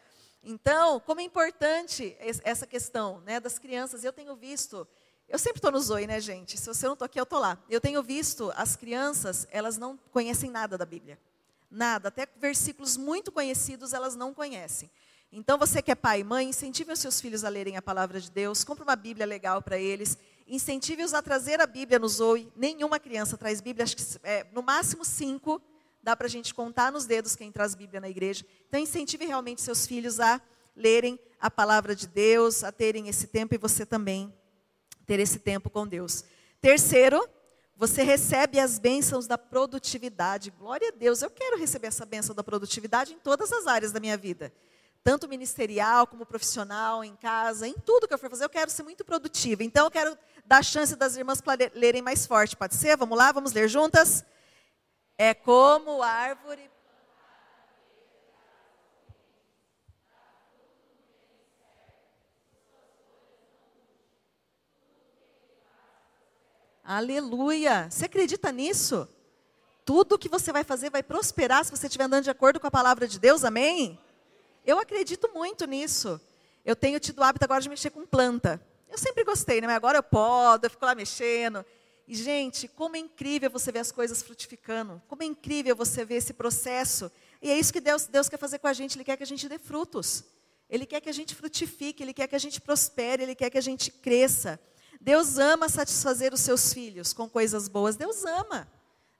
[0.43, 4.85] Então, como é importante essa questão né, das crianças, eu tenho visto,
[5.29, 6.57] eu sempre estou no Zoe, né, gente?
[6.57, 7.57] Se você não está aqui, eu estou lá.
[7.69, 11.17] Eu tenho visto as crianças, elas não conhecem nada da Bíblia.
[11.71, 14.91] Nada, até versículos muito conhecidos elas não conhecem.
[15.31, 18.19] Então, você que é pai e mãe, incentive os seus filhos a lerem a palavra
[18.19, 22.51] de Deus, compre uma Bíblia legal para eles, incentive-os a trazer a Bíblia no Zoe.
[22.55, 25.61] Nenhuma criança traz Bíblia, acho que é, no máximo cinco
[26.03, 28.45] dá para a gente contar nos dedos quem traz Bíblia na igreja.
[28.67, 30.41] Então, incentive realmente seus filhos a
[30.75, 34.33] lerem a palavra de Deus, a terem esse tempo e você também
[35.05, 36.25] ter esse tempo com Deus.
[36.59, 37.27] Terceiro,
[37.75, 40.51] você recebe as bênçãos da produtividade.
[40.51, 43.99] Glória a Deus, eu quero receber essa bênção da produtividade em todas as áreas da
[43.99, 44.53] minha vida.
[45.03, 48.83] Tanto ministerial como profissional, em casa, em tudo que eu for fazer, eu quero ser
[48.83, 49.63] muito produtiva.
[49.63, 51.41] Então, eu quero dar a chance das irmãs
[51.73, 52.55] lerem mais forte.
[52.55, 52.95] Pode ser?
[52.95, 54.23] Vamos lá, vamos ler juntas?
[55.25, 56.69] É como árvore.
[66.83, 67.89] Aleluia!
[67.89, 69.07] Você acredita nisso?
[69.85, 72.71] Tudo que você vai fazer vai prosperar se você estiver andando de acordo com a
[72.71, 73.97] palavra de Deus, amém?
[74.65, 76.19] Eu acredito muito nisso.
[76.65, 78.61] Eu tenho tido o hábito agora de mexer com planta.
[78.89, 79.67] Eu sempre gostei, né?
[79.67, 81.65] Mas agora eu podo, eu fico lá mexendo.
[82.07, 85.01] E, gente, como é incrível você ver as coisas frutificando.
[85.07, 87.11] Como é incrível você ver esse processo.
[87.41, 88.97] E é isso que Deus, Deus quer fazer com a gente.
[88.97, 90.23] Ele quer que a gente dê frutos.
[90.69, 92.03] Ele quer que a gente frutifique.
[92.03, 93.23] Ele quer que a gente prospere.
[93.23, 94.59] Ele quer que a gente cresça.
[94.99, 97.95] Deus ama satisfazer os seus filhos com coisas boas.
[97.95, 98.67] Deus ama.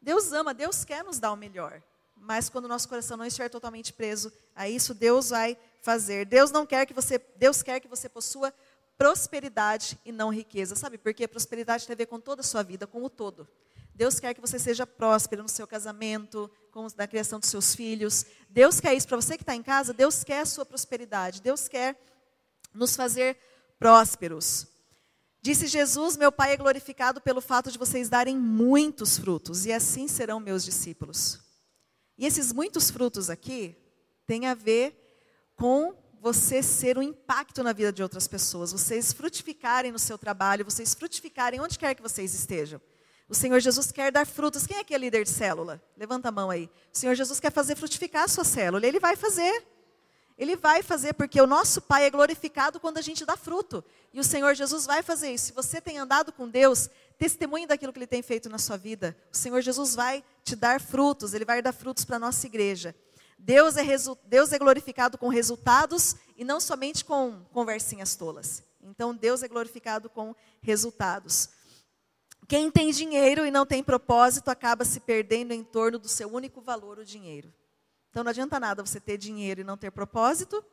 [0.01, 0.53] Deus ama.
[0.53, 1.81] Deus quer nos dar o melhor.
[2.15, 6.25] Mas quando o nosso coração não estiver totalmente preso a isso, Deus vai fazer.
[6.25, 8.53] Deus não quer que você, Deus quer que você possua
[8.97, 10.75] prosperidade e não riqueza.
[10.75, 11.27] Sabe por quê?
[11.27, 13.47] Prosperidade tem a ver com toda a sua vida, com o todo.
[13.95, 18.25] Deus quer que você seja próspero no seu casamento, com na criação dos seus filhos.
[18.49, 19.93] Deus quer isso para você que está em casa.
[19.93, 21.41] Deus quer a sua prosperidade.
[21.41, 21.95] Deus quer
[22.73, 23.37] nos fazer
[23.77, 24.67] prósperos.
[25.41, 30.07] Disse Jesus: Meu Pai é glorificado pelo fato de vocês darem muitos frutos, e assim
[30.07, 31.39] serão meus discípulos.
[32.17, 33.75] E esses muitos frutos aqui
[34.25, 34.97] têm a ver
[35.55, 40.63] com você ser um impacto na vida de outras pessoas, vocês frutificarem no seu trabalho,
[40.63, 42.79] vocês frutificarem onde quer que vocês estejam.
[43.27, 44.65] O Senhor Jesus quer dar frutos.
[44.65, 45.83] Quem é que é líder de célula?
[45.97, 46.69] Levanta a mão aí.
[46.93, 48.87] O Senhor Jesus quer fazer frutificar a sua célula.
[48.87, 49.65] Ele vai fazer.
[50.37, 53.83] Ele vai fazer, porque o nosso Pai é glorificado quando a gente dá fruto.
[54.13, 55.47] E o Senhor Jesus vai fazer isso.
[55.47, 59.13] Se você tem andado com Deus, testemunhe daquilo que Ele tem feito na sua vida.
[59.29, 61.33] O Senhor Jesus vai te dar frutos.
[61.33, 62.95] Ele vai dar frutos para a nossa igreja.
[63.45, 63.83] Deus é,
[64.25, 68.63] Deus é glorificado com resultados e não somente com conversinhas tolas.
[68.81, 71.49] Então, Deus é glorificado com resultados.
[72.47, 76.61] Quem tem dinheiro e não tem propósito acaba se perdendo em torno do seu único
[76.61, 77.53] valor, o dinheiro.
[78.09, 80.63] Então, não adianta nada você ter dinheiro e não ter propósito,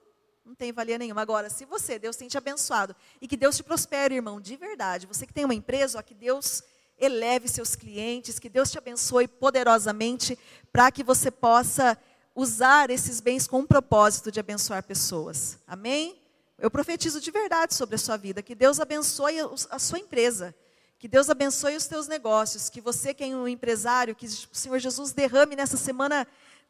[0.45, 1.23] não tem valia nenhuma.
[1.23, 5.09] Agora, se você, Deus tem te abençoado e que Deus te prospere, irmão, de verdade,
[5.09, 6.63] você que tem uma empresa, ó, que Deus
[6.97, 10.39] eleve seus clientes, que Deus te abençoe poderosamente
[10.71, 11.99] para que você possa
[12.35, 15.59] usar esses bens com o propósito de abençoar pessoas.
[15.67, 16.19] Amém?
[16.59, 19.37] Eu profetizo de verdade sobre a sua vida, que Deus abençoe
[19.71, 20.55] a sua empresa,
[20.99, 24.79] que Deus abençoe os teus negócios, que você que é um empresário, que o Senhor
[24.79, 26.27] Jesus derrame nessa semana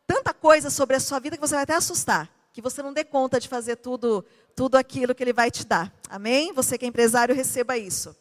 [0.07, 3.05] tanta coisa sobre a sua vida que você vai até assustar, que você não dê
[3.05, 5.92] conta de fazer tudo, tudo aquilo que ele vai te dar.
[6.09, 6.53] Amém?
[6.53, 8.14] Você que é empresário, receba isso.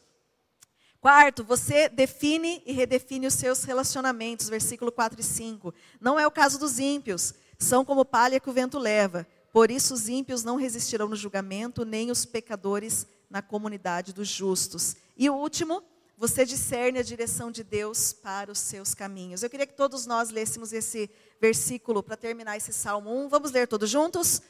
[1.01, 5.73] Quarto, você define e redefine os seus relacionamentos, versículo 4 e 5.
[5.99, 9.25] Não é o caso dos ímpios, são como palha que o vento leva.
[9.53, 14.97] Por isso os ímpios não resistirão no julgamento, nem os pecadores na comunidade dos justos.
[15.15, 15.81] E o último,
[16.17, 19.41] você discerne a direção de Deus para os seus caminhos.
[19.41, 21.09] Eu queria que todos nós lêssemos esse
[21.39, 23.29] versículo para terminar esse Salmo 1.
[23.29, 24.41] Vamos ler todos juntos?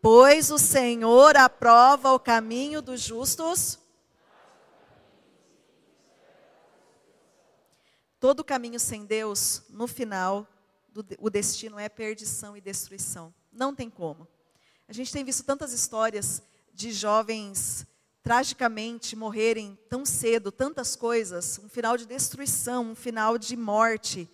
[0.00, 3.80] Pois o Senhor aprova o caminho dos justos
[8.20, 10.46] Todo caminho sem Deus, no final,
[10.92, 13.32] do, o destino é perdição e destruição.
[13.52, 14.26] Não tem como.
[14.88, 16.42] A gente tem visto tantas histórias
[16.74, 17.86] de jovens
[18.22, 24.28] tragicamente morrerem tão cedo, tantas coisas, um final de destruição, um final de morte.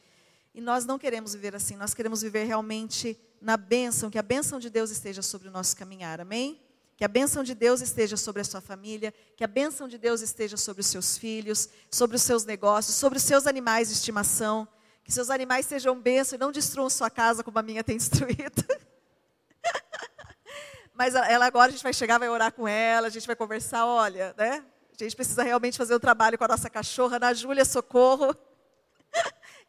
[0.55, 4.59] E nós não queremos viver assim, nós queremos viver realmente na bênção, que a bênção
[4.59, 6.64] de Deus esteja sobre o nosso caminhar, amém?
[6.97, 10.21] Que a bênção de Deus esteja sobre a sua família, que a bênção de Deus
[10.21, 14.69] esteja sobre os seus filhos, sobre os seus negócios, sobre os seus animais de estimação.
[15.03, 18.65] Que seus animais sejam bênção e não destruam sua casa como a minha tem destruído.
[20.95, 23.85] Mas ela agora a gente vai chegar, vai orar com ela, a gente vai conversar,
[23.85, 24.65] olha, né?
[24.99, 28.35] A gente precisa realmente fazer o um trabalho com a nossa cachorra, na Júlia, socorro.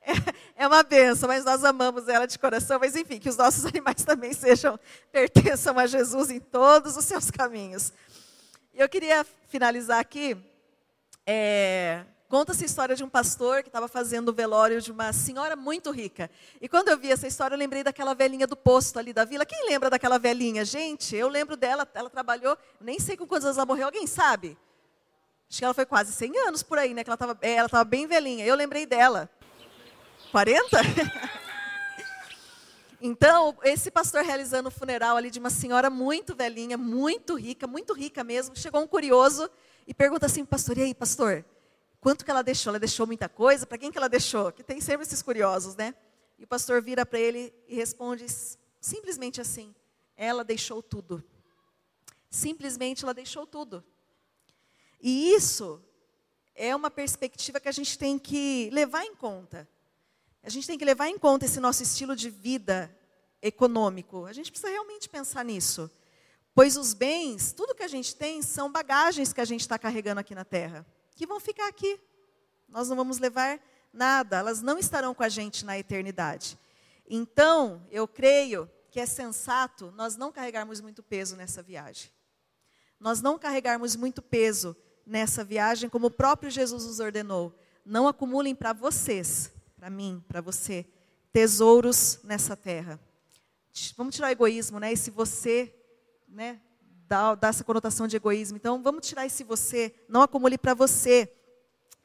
[0.06, 2.80] É, é uma benção, mas nós amamos ela de coração.
[2.80, 4.80] Mas enfim, que os nossos animais também sejam,
[5.12, 7.92] pertençam a Jesus em todos os seus caminhos.
[8.74, 10.38] E eu queria finalizar aqui.
[11.26, 15.56] É, Conta-se a história de um pastor que estava fazendo o velório de uma senhora
[15.56, 16.30] muito rica.
[16.60, 19.46] E quando eu vi essa história, eu lembrei daquela velhinha do posto ali da vila.
[19.46, 20.66] Quem lembra daquela velhinha?
[20.66, 24.58] Gente, eu lembro dela, ela trabalhou, nem sei com quantos anos ela morreu, alguém sabe?
[25.48, 27.04] Acho que ela foi quase 100 anos por aí, né?
[27.04, 28.44] Que ela estava é, ela tava bem velhinha.
[28.44, 29.30] Eu lembrei dela.
[30.32, 30.78] 40?
[33.02, 37.94] Então, esse pastor realizando o funeral ali de uma senhora muito velhinha, muito rica, muito
[37.94, 39.50] rica mesmo, chegou um curioso
[39.86, 41.46] e pergunta assim, pastor, e aí, pastor,
[42.02, 42.72] quanto que ela deixou?
[42.72, 43.68] Ela deixou muita coisa?
[43.68, 44.52] Para quem que ela deixou?
[44.52, 45.94] Que tem sempre esses curiosos, né?
[46.40, 48.26] E o pastor vira para ele e responde
[48.82, 49.76] simplesmente assim:
[50.18, 51.24] ela deixou tudo.
[52.30, 53.84] Simplesmente ela deixou tudo.
[55.02, 55.82] E isso
[56.56, 59.68] é uma perspectiva que a gente tem que levar em conta.
[60.46, 62.96] A gente tem que levar em conta esse nosso estilo de vida
[63.42, 64.28] econômico.
[64.28, 65.90] A gente precisa realmente pensar nisso.
[66.54, 70.20] Pois os bens, tudo que a gente tem, são bagagens que a gente está carregando
[70.20, 72.00] aqui na terra, que vão ficar aqui.
[72.70, 73.60] Nós não vamos levar
[73.92, 76.60] nada, elas não estarão com a gente na eternidade.
[77.10, 82.12] Então, eu creio que é sensato nós não carregarmos muito peso nessa viagem.
[83.00, 84.78] Nós não carregarmos muito peso
[85.08, 87.52] nessa viagem, como o próprio Jesus nos ordenou
[87.84, 89.52] não acumulem para vocês,
[89.86, 90.84] para mim, para você,
[91.32, 93.00] tesouros nessa terra.
[93.96, 94.92] Vamos tirar o egoísmo, né?
[94.92, 95.72] Esse você,
[96.28, 96.60] né?
[97.08, 98.58] Dá, dá essa conotação de egoísmo.
[98.58, 99.94] Então, vamos tirar esse você.
[100.10, 101.32] Não acumule para você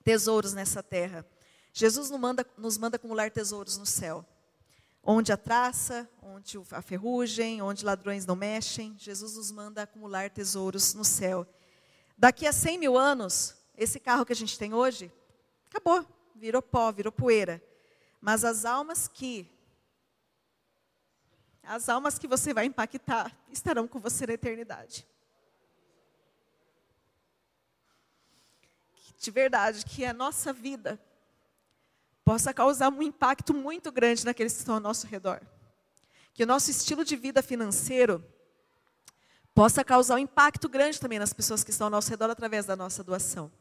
[0.04, 1.24] tesouros nessa terra.
[1.72, 4.26] Jesus nos manda, nos manda acumular tesouros no céu.
[5.02, 10.92] Onde a traça, onde a ferrugem, onde ladrões não mexem, Jesus nos manda acumular tesouros
[10.92, 11.46] no céu.
[12.18, 15.10] Daqui a 100 mil anos, esse carro que a gente tem hoje,
[15.70, 16.04] acabou,
[16.36, 17.69] virou pó, virou poeira.
[18.20, 19.50] Mas as almas que
[21.62, 25.06] as almas que você vai impactar estarão com você na eternidade.
[29.18, 31.00] De verdade, que a nossa vida
[32.24, 35.40] possa causar um impacto muito grande naqueles que estão ao nosso redor.
[36.32, 38.24] Que o nosso estilo de vida financeiro
[39.54, 42.74] possa causar um impacto grande também nas pessoas que estão ao nosso redor através da
[42.74, 43.52] nossa doação.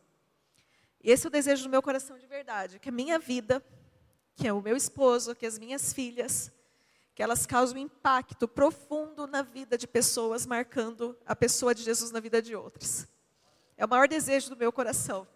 [1.04, 3.64] Esse é o desejo do meu coração de verdade, que a minha vida,
[4.40, 6.50] que é o meu esposo, que as minhas filhas,
[7.14, 12.10] que elas causem um impacto profundo na vida de pessoas, marcando a pessoa de Jesus
[12.12, 13.06] na vida de outras.
[13.76, 15.28] É o maior desejo do meu coração.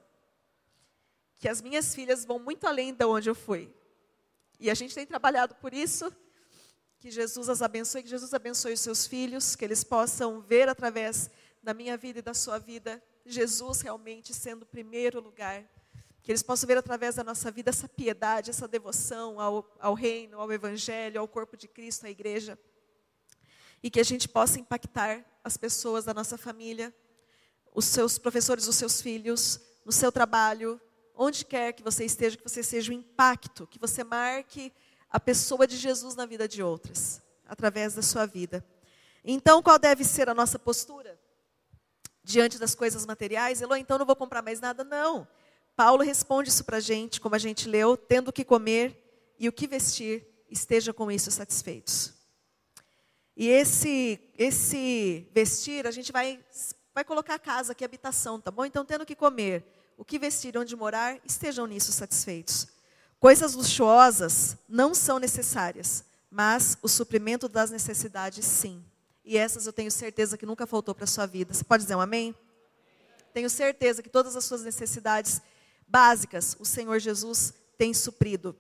[1.36, 3.76] Que as minhas filhas vão muito além de onde eu fui.
[4.58, 6.10] E a gente tem trabalhado por isso.
[6.98, 11.30] Que Jesus as abençoe, que Jesus abençoe os seus filhos, que eles possam ver através
[11.62, 15.64] da minha vida e da sua vida Jesus realmente sendo o primeiro lugar
[16.24, 20.40] que eles possam ver através da nossa vida essa piedade, essa devoção ao, ao reino,
[20.40, 22.58] ao evangelho, ao corpo de Cristo, à igreja.
[23.84, 26.96] E que a gente possa impactar as pessoas da nossa família,
[27.76, 30.80] os seus professores, os seus filhos, no seu trabalho,
[31.14, 34.72] onde quer que você esteja, que você seja um impacto, que você marque
[35.10, 38.66] a pessoa de Jesus na vida de outras, através da sua vida.
[39.26, 41.20] Então, qual deve ser a nossa postura
[42.24, 43.62] diante das coisas materiais?
[43.62, 44.86] Elô, então não vou comprar mais nada?
[44.86, 45.28] Não.
[45.76, 49.50] Paulo responde isso para a gente, como a gente leu, tendo o que comer e
[49.50, 52.14] o que vestir, esteja com isso satisfeitos.
[53.36, 56.40] E esse, esse vestir, a gente vai,
[56.94, 58.64] vai colocar a casa aqui, habitação, tá bom?
[58.64, 59.66] Então, tendo o que comer,
[59.98, 62.68] o que vestir, onde morar, estejam nisso satisfeitos.
[63.20, 68.84] Coisas luxuosas não são necessárias, mas o suprimento das necessidades, sim.
[69.26, 71.54] E essas eu tenho certeza que nunca faltou para a sua vida.
[71.54, 72.36] Você pode dizer um amém?
[73.34, 75.42] Tenho certeza que todas as suas necessidades
[75.88, 78.56] básicas o Senhor Jesus tem suprido.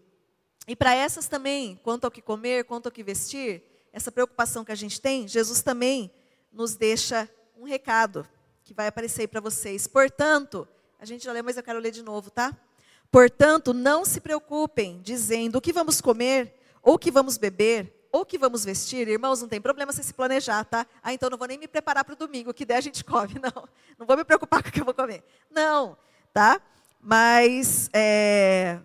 [0.67, 4.71] E para essas também, quanto ao que comer, quanto ao que vestir, essa preocupação que
[4.71, 6.11] a gente tem, Jesus também
[6.51, 8.27] nos deixa um recado
[8.63, 9.87] que vai aparecer aí para vocês.
[9.87, 10.67] Portanto,
[10.99, 12.57] a gente já leu, mas eu quero ler de novo, tá?
[13.11, 18.21] Portanto, não se preocupem dizendo o que vamos comer, ou o que vamos beber, ou
[18.21, 19.07] o que vamos vestir.
[19.07, 20.87] Irmãos, não tem problema você se planejar, tá?
[21.01, 23.03] Ah, então não vou nem me preparar para o domingo, o que der a gente
[23.03, 23.35] come.
[23.41, 25.23] Não, não vou me preocupar com o que eu vou comer.
[25.49, 25.97] Não,
[26.33, 26.61] tá?
[27.05, 28.79] Mas é,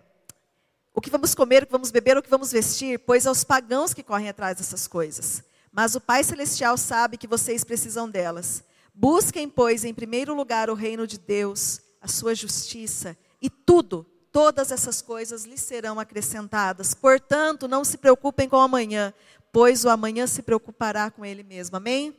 [0.93, 3.93] o que vamos comer, o que vamos beber, o que vamos vestir, pois aos pagãos
[3.93, 5.41] que correm atrás dessas coisas.
[5.71, 8.61] Mas o Pai Celestial sabe que vocês precisam delas.
[8.93, 14.69] Busquem, pois, em primeiro lugar o reino de Deus, a sua justiça, e tudo, todas
[14.69, 16.93] essas coisas lhes serão acrescentadas.
[16.93, 19.13] Portanto, não se preocupem com o amanhã,
[19.53, 21.77] pois o amanhã se preocupará com ele mesmo.
[21.77, 22.13] Amém?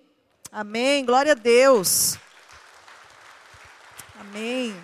[0.50, 1.04] Amém.
[1.04, 2.16] Glória a Deus.
[4.18, 4.74] Amém.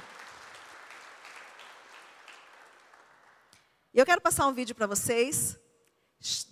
[3.97, 5.59] E eu quero passar um vídeo para vocês,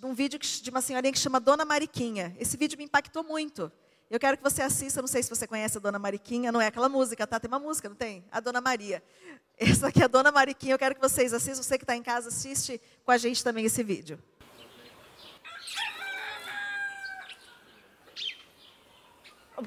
[0.02, 2.35] um vídeo de uma senhorinha que chama Dona Mariquinha.
[2.40, 3.70] Esse vídeo me impactou muito.
[4.11, 6.68] Eu quero que você assista, não sei se você conhece a Dona Mariquinha, não é
[6.68, 7.38] aquela música, tá?
[7.38, 8.24] Tem uma música, não tem?
[8.33, 9.04] A Dona Maria.
[9.61, 11.62] Essa aqui é a Dona Mariquinha, eu quero que vocês assistam.
[11.62, 14.18] Você que está em casa, assiste com a gente também esse vídeo.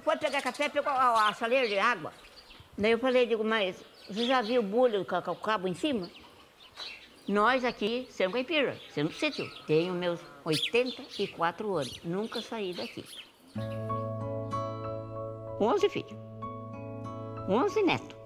[0.03, 2.11] Pode pegar café, pegou a, a de água.
[2.75, 3.75] Daí eu falei, digo, mas
[4.09, 6.09] você já viu o bulho com o cabo em cima?
[7.27, 13.03] Nós aqui, sendo caipira, sendo sítio, tenho meus 84 anos, nunca saí daqui.
[15.59, 16.15] 11 filhos,
[17.49, 18.17] 11 netos,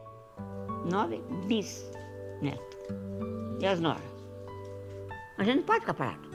[0.88, 2.78] 9 bisnetos
[3.60, 4.04] e as noras.
[5.40, 6.30] A gente não pode ficar parado.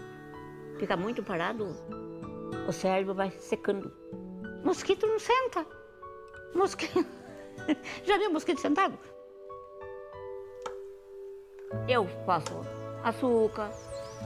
[0.81, 1.69] Fica muito parado,
[2.67, 3.93] o cérebro vai secando.
[4.65, 5.65] Mosquito não senta.
[6.53, 7.07] Mosquito.
[8.03, 8.99] Já viu mosquito sentado?
[11.89, 12.65] Eu faço
[13.03, 13.71] açúcar,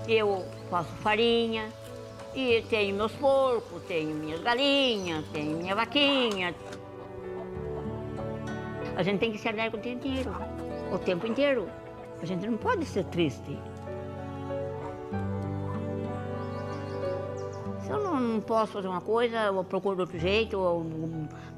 [0.06, 1.68] eu faço farinha,
[2.34, 6.54] e tenho meus porcos, tenho minhas galinhas, tenho minha vaquinha.
[8.96, 10.30] A gente tem que se alegrar o tempo inteiro,
[10.92, 11.68] o tempo inteiro.
[12.22, 13.58] A gente não pode ser triste.
[17.82, 20.86] Se eu não, posso fazer uma coisa, eu procuro outro jeito, eu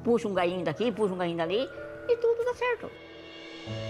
[0.03, 1.69] puxo um gainho daqui, puxo um gainho dali,
[2.07, 2.89] e tudo dá certo.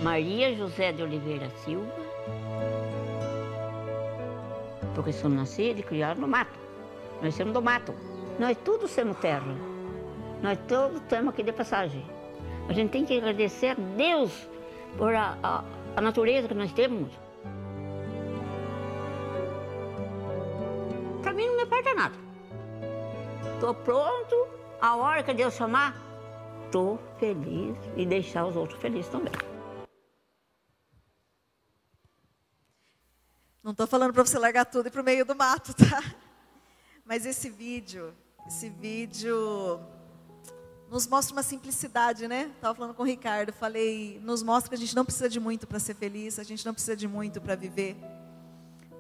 [0.01, 1.91] Maria José de Oliveira Silva,
[4.93, 6.59] porque sou nascida e criada no mato.
[7.21, 7.93] Nós somos do mato.
[8.39, 9.55] Nós todos somos terra.
[10.41, 12.03] Nós todos estamos aqui de passagem.
[12.67, 14.47] A gente tem que agradecer a Deus
[14.97, 15.63] por a, a,
[15.95, 17.11] a natureza que nós temos.
[21.21, 22.15] Para mim não me falta nada.
[23.53, 24.47] Estou pronto,
[24.82, 25.95] a hora que Deus chamar,
[26.65, 29.52] estou feliz e deixar os outros felizes também.
[33.64, 36.03] Não estou falando para você largar tudo e para o meio do mato, tá?
[37.05, 38.14] Mas esse vídeo,
[38.45, 39.80] esse vídeo
[40.89, 42.51] nos mostra uma simplicidade, né?
[42.53, 45.66] Estava falando com o Ricardo, falei, nos mostra que a gente não precisa de muito
[45.66, 47.95] para ser feliz, a gente não precisa de muito para viver,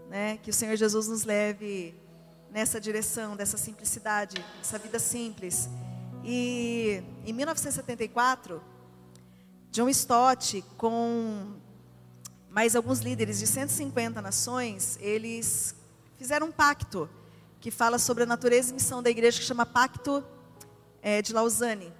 [0.09, 0.37] né?
[0.37, 1.93] Que o Senhor Jesus nos leve
[2.49, 5.67] nessa direção, dessa simplicidade, dessa vida simples.
[6.23, 8.63] E em 1974,
[9.69, 11.53] John Stott, com
[12.53, 15.75] mais alguns líderes de 150 nações, eles
[16.15, 17.09] fizeram um pacto
[17.59, 20.23] que fala sobre a natureza e missão da igreja, que chama Pacto
[21.01, 21.91] é, de Lausanne.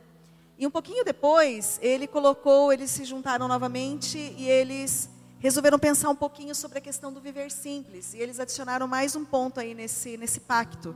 [0.56, 6.16] E um pouquinho depois, ele colocou, eles se juntaram novamente e eles resolveram pensar um
[6.16, 8.14] pouquinho sobre a questão do viver simples.
[8.14, 10.96] E eles adicionaram mais um ponto aí nesse, nesse pacto.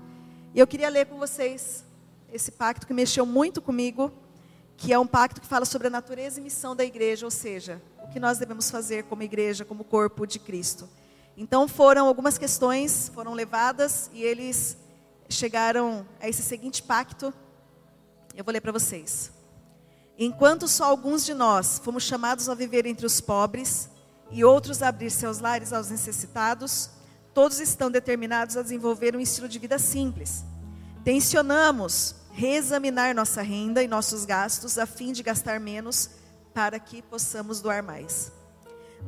[0.53, 1.83] E eu queria ler com vocês
[2.31, 4.13] esse pacto que mexeu muito comigo,
[4.77, 7.81] que é um pacto que fala sobre a natureza e missão da igreja, ou seja,
[8.03, 10.87] o que nós devemos fazer como igreja, como corpo de Cristo.
[11.35, 14.77] Então foram algumas questões foram levadas e eles
[15.29, 17.33] chegaram a esse seguinte pacto
[18.37, 19.31] eu vou ler para vocês.
[20.15, 23.89] Enquanto só alguns de nós fomos chamados a viver entre os pobres
[24.29, 26.91] e outros a abrir seus lares aos necessitados,
[27.33, 30.45] todos estão determinados a desenvolver um estilo de vida simples.
[31.03, 36.11] Tensionamos reexaminar nossa renda e nossos gastos a fim de gastar menos
[36.53, 38.31] para que possamos doar mais.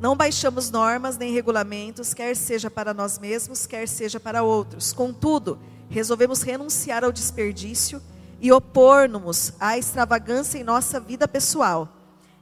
[0.00, 4.92] Não baixamos normas nem regulamentos, quer seja para nós mesmos, quer seja para outros.
[4.92, 8.02] Contudo, resolvemos renunciar ao desperdício
[8.40, 11.88] e opor-nos à extravagância em nossa vida pessoal,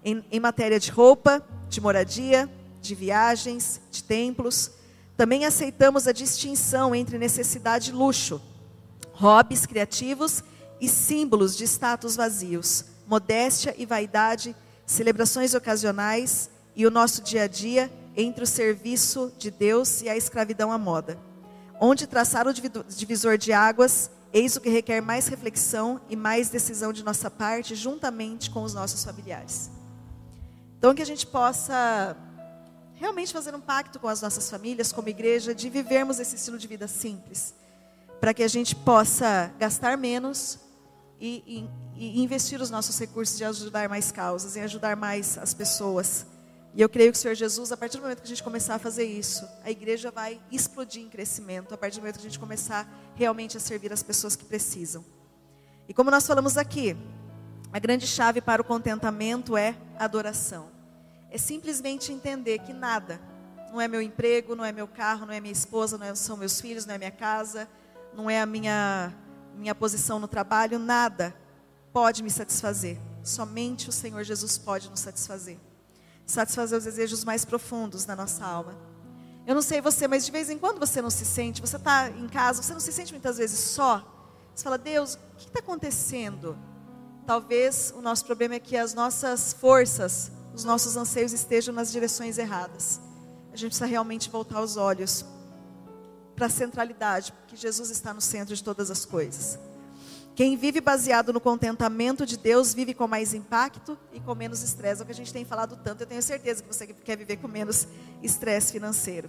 [0.03, 2.49] em, em matéria de roupa, de moradia,
[2.81, 4.71] de viagens, de templos.
[5.19, 8.41] Também aceitamos a distinção entre necessidade e luxo,
[9.13, 10.43] hobbies criativos
[10.81, 14.55] e símbolos de status vazios, modéstia e vaidade,
[14.87, 20.17] celebrações ocasionais e o nosso dia a dia entre o serviço de Deus e a
[20.17, 21.19] escravidão à moda.
[21.81, 26.93] Onde traçar o divisor de águas Eis o que requer mais reflexão e mais decisão
[26.93, 29.71] de nossa parte, juntamente com os nossos familiares.
[30.77, 32.15] Então, que a gente possa
[32.95, 36.67] realmente fazer um pacto com as nossas famílias, como igreja, de vivermos esse estilo de
[36.67, 37.55] vida simples,
[38.21, 40.59] para que a gente possa gastar menos
[41.21, 45.53] e, e, e investir os nossos recursos de ajudar mais causas, em ajudar mais as
[45.55, 46.27] pessoas.
[46.75, 48.77] E eu creio que o Senhor Jesus, a partir do momento que a gente começar
[48.77, 52.31] a fazer isso, a igreja vai explodir em crescimento, a partir do momento que a
[52.31, 55.05] gente começar realmente a servir as pessoas que precisam.
[55.89, 56.97] E como nós falamos aqui,
[57.73, 60.71] a grande chave para o contentamento é adoração.
[61.31, 63.21] É simplesmente entender que nada,
[63.73, 66.37] não é meu emprego, não é meu carro, não é minha esposa, não é, são
[66.37, 67.69] meus filhos, não é minha casa,
[68.15, 69.13] não é a minha,
[69.59, 71.35] minha posição no trabalho, nada
[71.93, 72.99] pode me satisfazer.
[73.23, 75.59] Somente o Senhor Jesus pode nos satisfazer
[76.29, 78.77] satisfazer os desejos mais profundos da nossa alma.
[79.47, 82.11] Eu não sei você, mas de vez em quando você não se sente, você está
[82.11, 84.07] em casa, você não se sente muitas vezes só.
[84.55, 86.57] Você fala, Deus, o que está acontecendo?
[87.27, 92.37] Talvez o nosso problema é que as nossas forças, os nossos anseios estejam nas direções
[92.37, 93.01] erradas.
[93.51, 95.25] A gente precisa realmente voltar os olhos
[96.39, 99.59] para a centralidade, porque Jesus está no centro de todas as coisas.
[100.37, 105.01] Quem vive baseado no contentamento de Deus vive com mais impacto e com menos estresse.
[105.01, 106.03] É o que a gente tem falado tanto.
[106.03, 107.89] Eu tenho certeza que você quer viver com menos
[108.23, 109.29] estresse financeiro.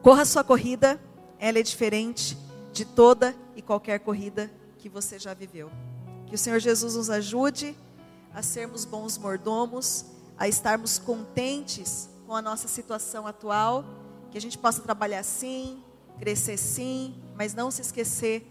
[0.00, 0.98] Corra sua corrida,
[1.38, 2.38] ela é diferente
[2.72, 5.70] de toda e qualquer corrida que você já viveu.
[6.26, 7.76] Que o Senhor Jesus nos ajude
[8.32, 10.06] a sermos bons mordomos,
[10.38, 13.84] a estarmos contentes com a nossa situação atual,
[14.34, 15.80] que a gente possa trabalhar sim,
[16.18, 18.44] crescer sim, mas não se esquecer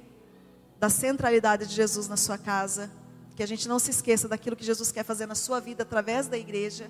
[0.80, 2.90] da centralidade de Jesus na sua casa,
[3.36, 6.28] que a gente não se esqueça daquilo que Jesus quer fazer na sua vida através
[6.28, 6.90] da igreja.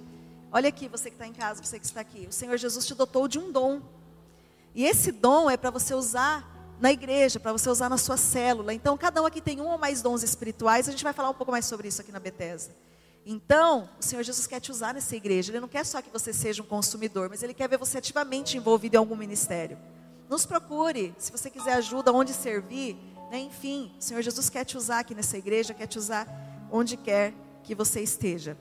[0.52, 2.28] Olha aqui, você que está em casa, você que está aqui.
[2.30, 3.82] O Senhor Jesus te dotou de um dom.
[4.76, 8.76] E esse dom é para você usar na igreja, para você usar na sua célula.
[8.76, 10.88] Então, cada um aqui tem um ou mais dons espirituais.
[10.88, 12.72] A gente vai falar um pouco mais sobre isso aqui na Bethesda.
[13.26, 15.52] Então, o Senhor Jesus quer te usar nessa igreja.
[15.52, 18.58] Ele não quer só que você seja um consumidor, mas Ele quer ver você ativamente
[18.58, 19.78] envolvido em algum ministério.
[20.30, 21.14] Nos procure.
[21.18, 22.98] Se você quiser ajuda, onde servir,
[23.32, 23.40] né?
[23.40, 26.28] Enfim, o Senhor Jesus quer te usar aqui nessa igreja, quer te usar
[26.72, 28.58] onde quer que você esteja.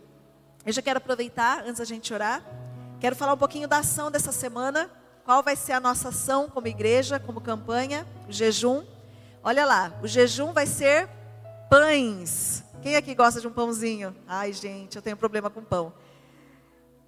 [0.65, 2.45] Eu já quero aproveitar, antes da gente orar,
[3.01, 4.89] quero falar um pouquinho da ação dessa semana.
[5.25, 8.85] Qual vai ser a nossa ação como igreja, como campanha, o jejum.
[9.43, 11.09] Olha lá, o jejum vai ser
[11.69, 12.65] pães.
[12.83, 14.12] Quem aqui gosta de um pãozinho?
[14.26, 15.93] Ai, gente, eu tenho problema com pão.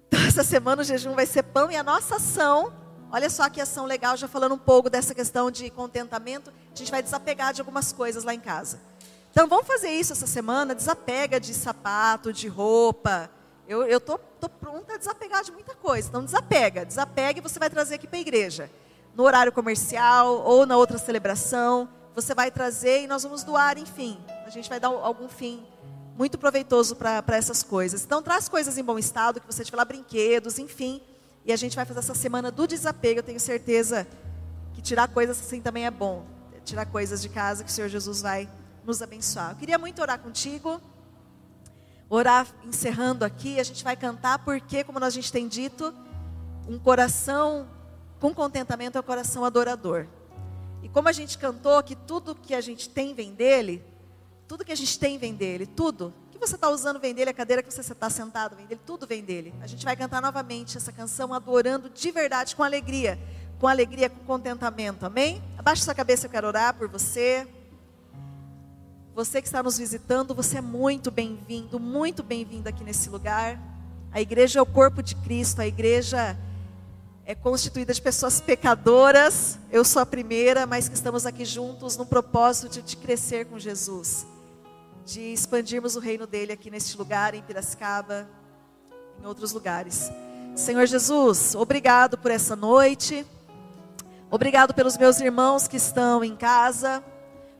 [0.07, 2.71] Então, essa semana o jejum vai ser pão e a nossa ação,
[3.11, 6.89] olha só que ação legal, já falando um pouco dessa questão de contentamento, a gente
[6.89, 8.79] vai desapegar de algumas coisas lá em casa.
[9.31, 13.29] Então vamos fazer isso essa semana, desapega de sapato, de roupa.
[13.67, 16.07] Eu, eu tô, tô pronta a desapegar de muita coisa.
[16.07, 18.71] Então desapega, desapega e você vai trazer aqui para a igreja.
[19.13, 24.17] No horário comercial ou na outra celebração, você vai trazer e nós vamos doar, enfim.
[24.45, 25.65] A gente vai dar algum fim
[26.15, 28.05] muito proveitoso para essas coisas.
[28.05, 31.01] Então, traz coisas em bom estado, que você tiver lá, brinquedos, enfim.
[31.43, 33.19] E a gente vai fazer essa semana do desapego.
[33.19, 34.07] Eu tenho certeza
[34.75, 36.27] que tirar coisas assim também é bom.
[36.63, 38.47] Tirar coisas de casa que o Senhor Jesus vai
[38.83, 39.51] nos abençoar.
[39.51, 40.79] Eu queria muito orar contigo.
[42.07, 43.59] Orar encerrando aqui.
[43.59, 45.91] A gente vai cantar porque, como a gente tem dito,
[46.69, 47.67] um coração
[48.19, 50.05] com contentamento é um coração adorador.
[50.83, 53.83] E como a gente cantou que tudo que a gente tem vem dele,
[54.47, 56.13] tudo que a gente tem vem dele, tudo.
[56.27, 58.81] O que você está usando vem dele, a cadeira que você está sentado vem dele,
[58.85, 59.53] tudo vem dele.
[59.61, 63.17] A gente vai cantar novamente essa canção adorando de verdade, com alegria.
[63.59, 65.41] Com alegria, com contentamento, amém?
[65.57, 67.47] Abaixe sua cabeça, eu quero orar por você.
[69.15, 73.57] Você que está nos visitando, você é muito bem-vindo, muito bem-vindo aqui nesse lugar.
[74.11, 76.37] A igreja é o corpo de Cristo, a igreja
[77.25, 79.57] é constituída de pessoas pecadoras.
[79.71, 84.27] Eu sou a primeira, mas que estamos aqui juntos no propósito de crescer com Jesus
[85.05, 88.27] de expandirmos o reino dele aqui neste lugar, em Piracicaba,
[89.21, 90.11] em outros lugares.
[90.55, 93.25] Senhor Jesus, obrigado por essa noite.
[94.31, 97.03] Obrigado pelos meus irmãos que estão em casa.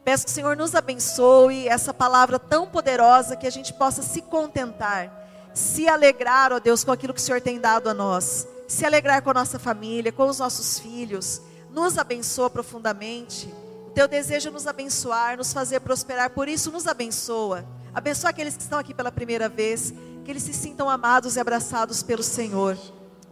[0.04, 4.22] Peço que o Senhor nos abençoe essa palavra tão poderosa que a gente possa se
[4.24, 8.86] contentar, se alegrar, ó Deus, com aquilo que o Senhor tem dado a nós, se
[8.86, 11.41] alegrar com a nossa família, com os nossos filhos.
[11.70, 13.54] Nos abençoa profundamente
[13.96, 17.66] teu desejo é nos abençoar, nos fazer prosperar, por isso nos abençoa.
[17.93, 19.93] Abençoa aqueles que estão aqui pela primeira vez,
[20.26, 22.78] que eles se sintam amados e abraçados pelo Senhor.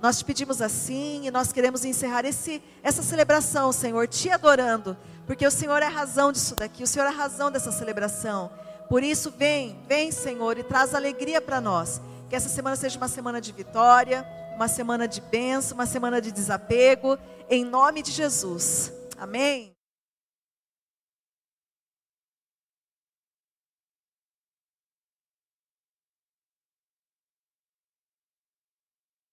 [0.01, 4.95] Nós te pedimos assim e nós queremos encerrar esse, essa celebração, Senhor, te adorando,
[5.27, 8.49] porque o Senhor é a razão disso daqui, o Senhor é a razão dessa celebração.
[8.87, 12.01] Por isso, vem, vem, Senhor, e traz alegria para nós.
[12.29, 16.31] Que essa semana seja uma semana de vitória, uma semana de bênção, uma semana de
[16.31, 17.17] desapego,
[17.49, 18.93] em nome de Jesus.
[19.17, 19.72] Amém.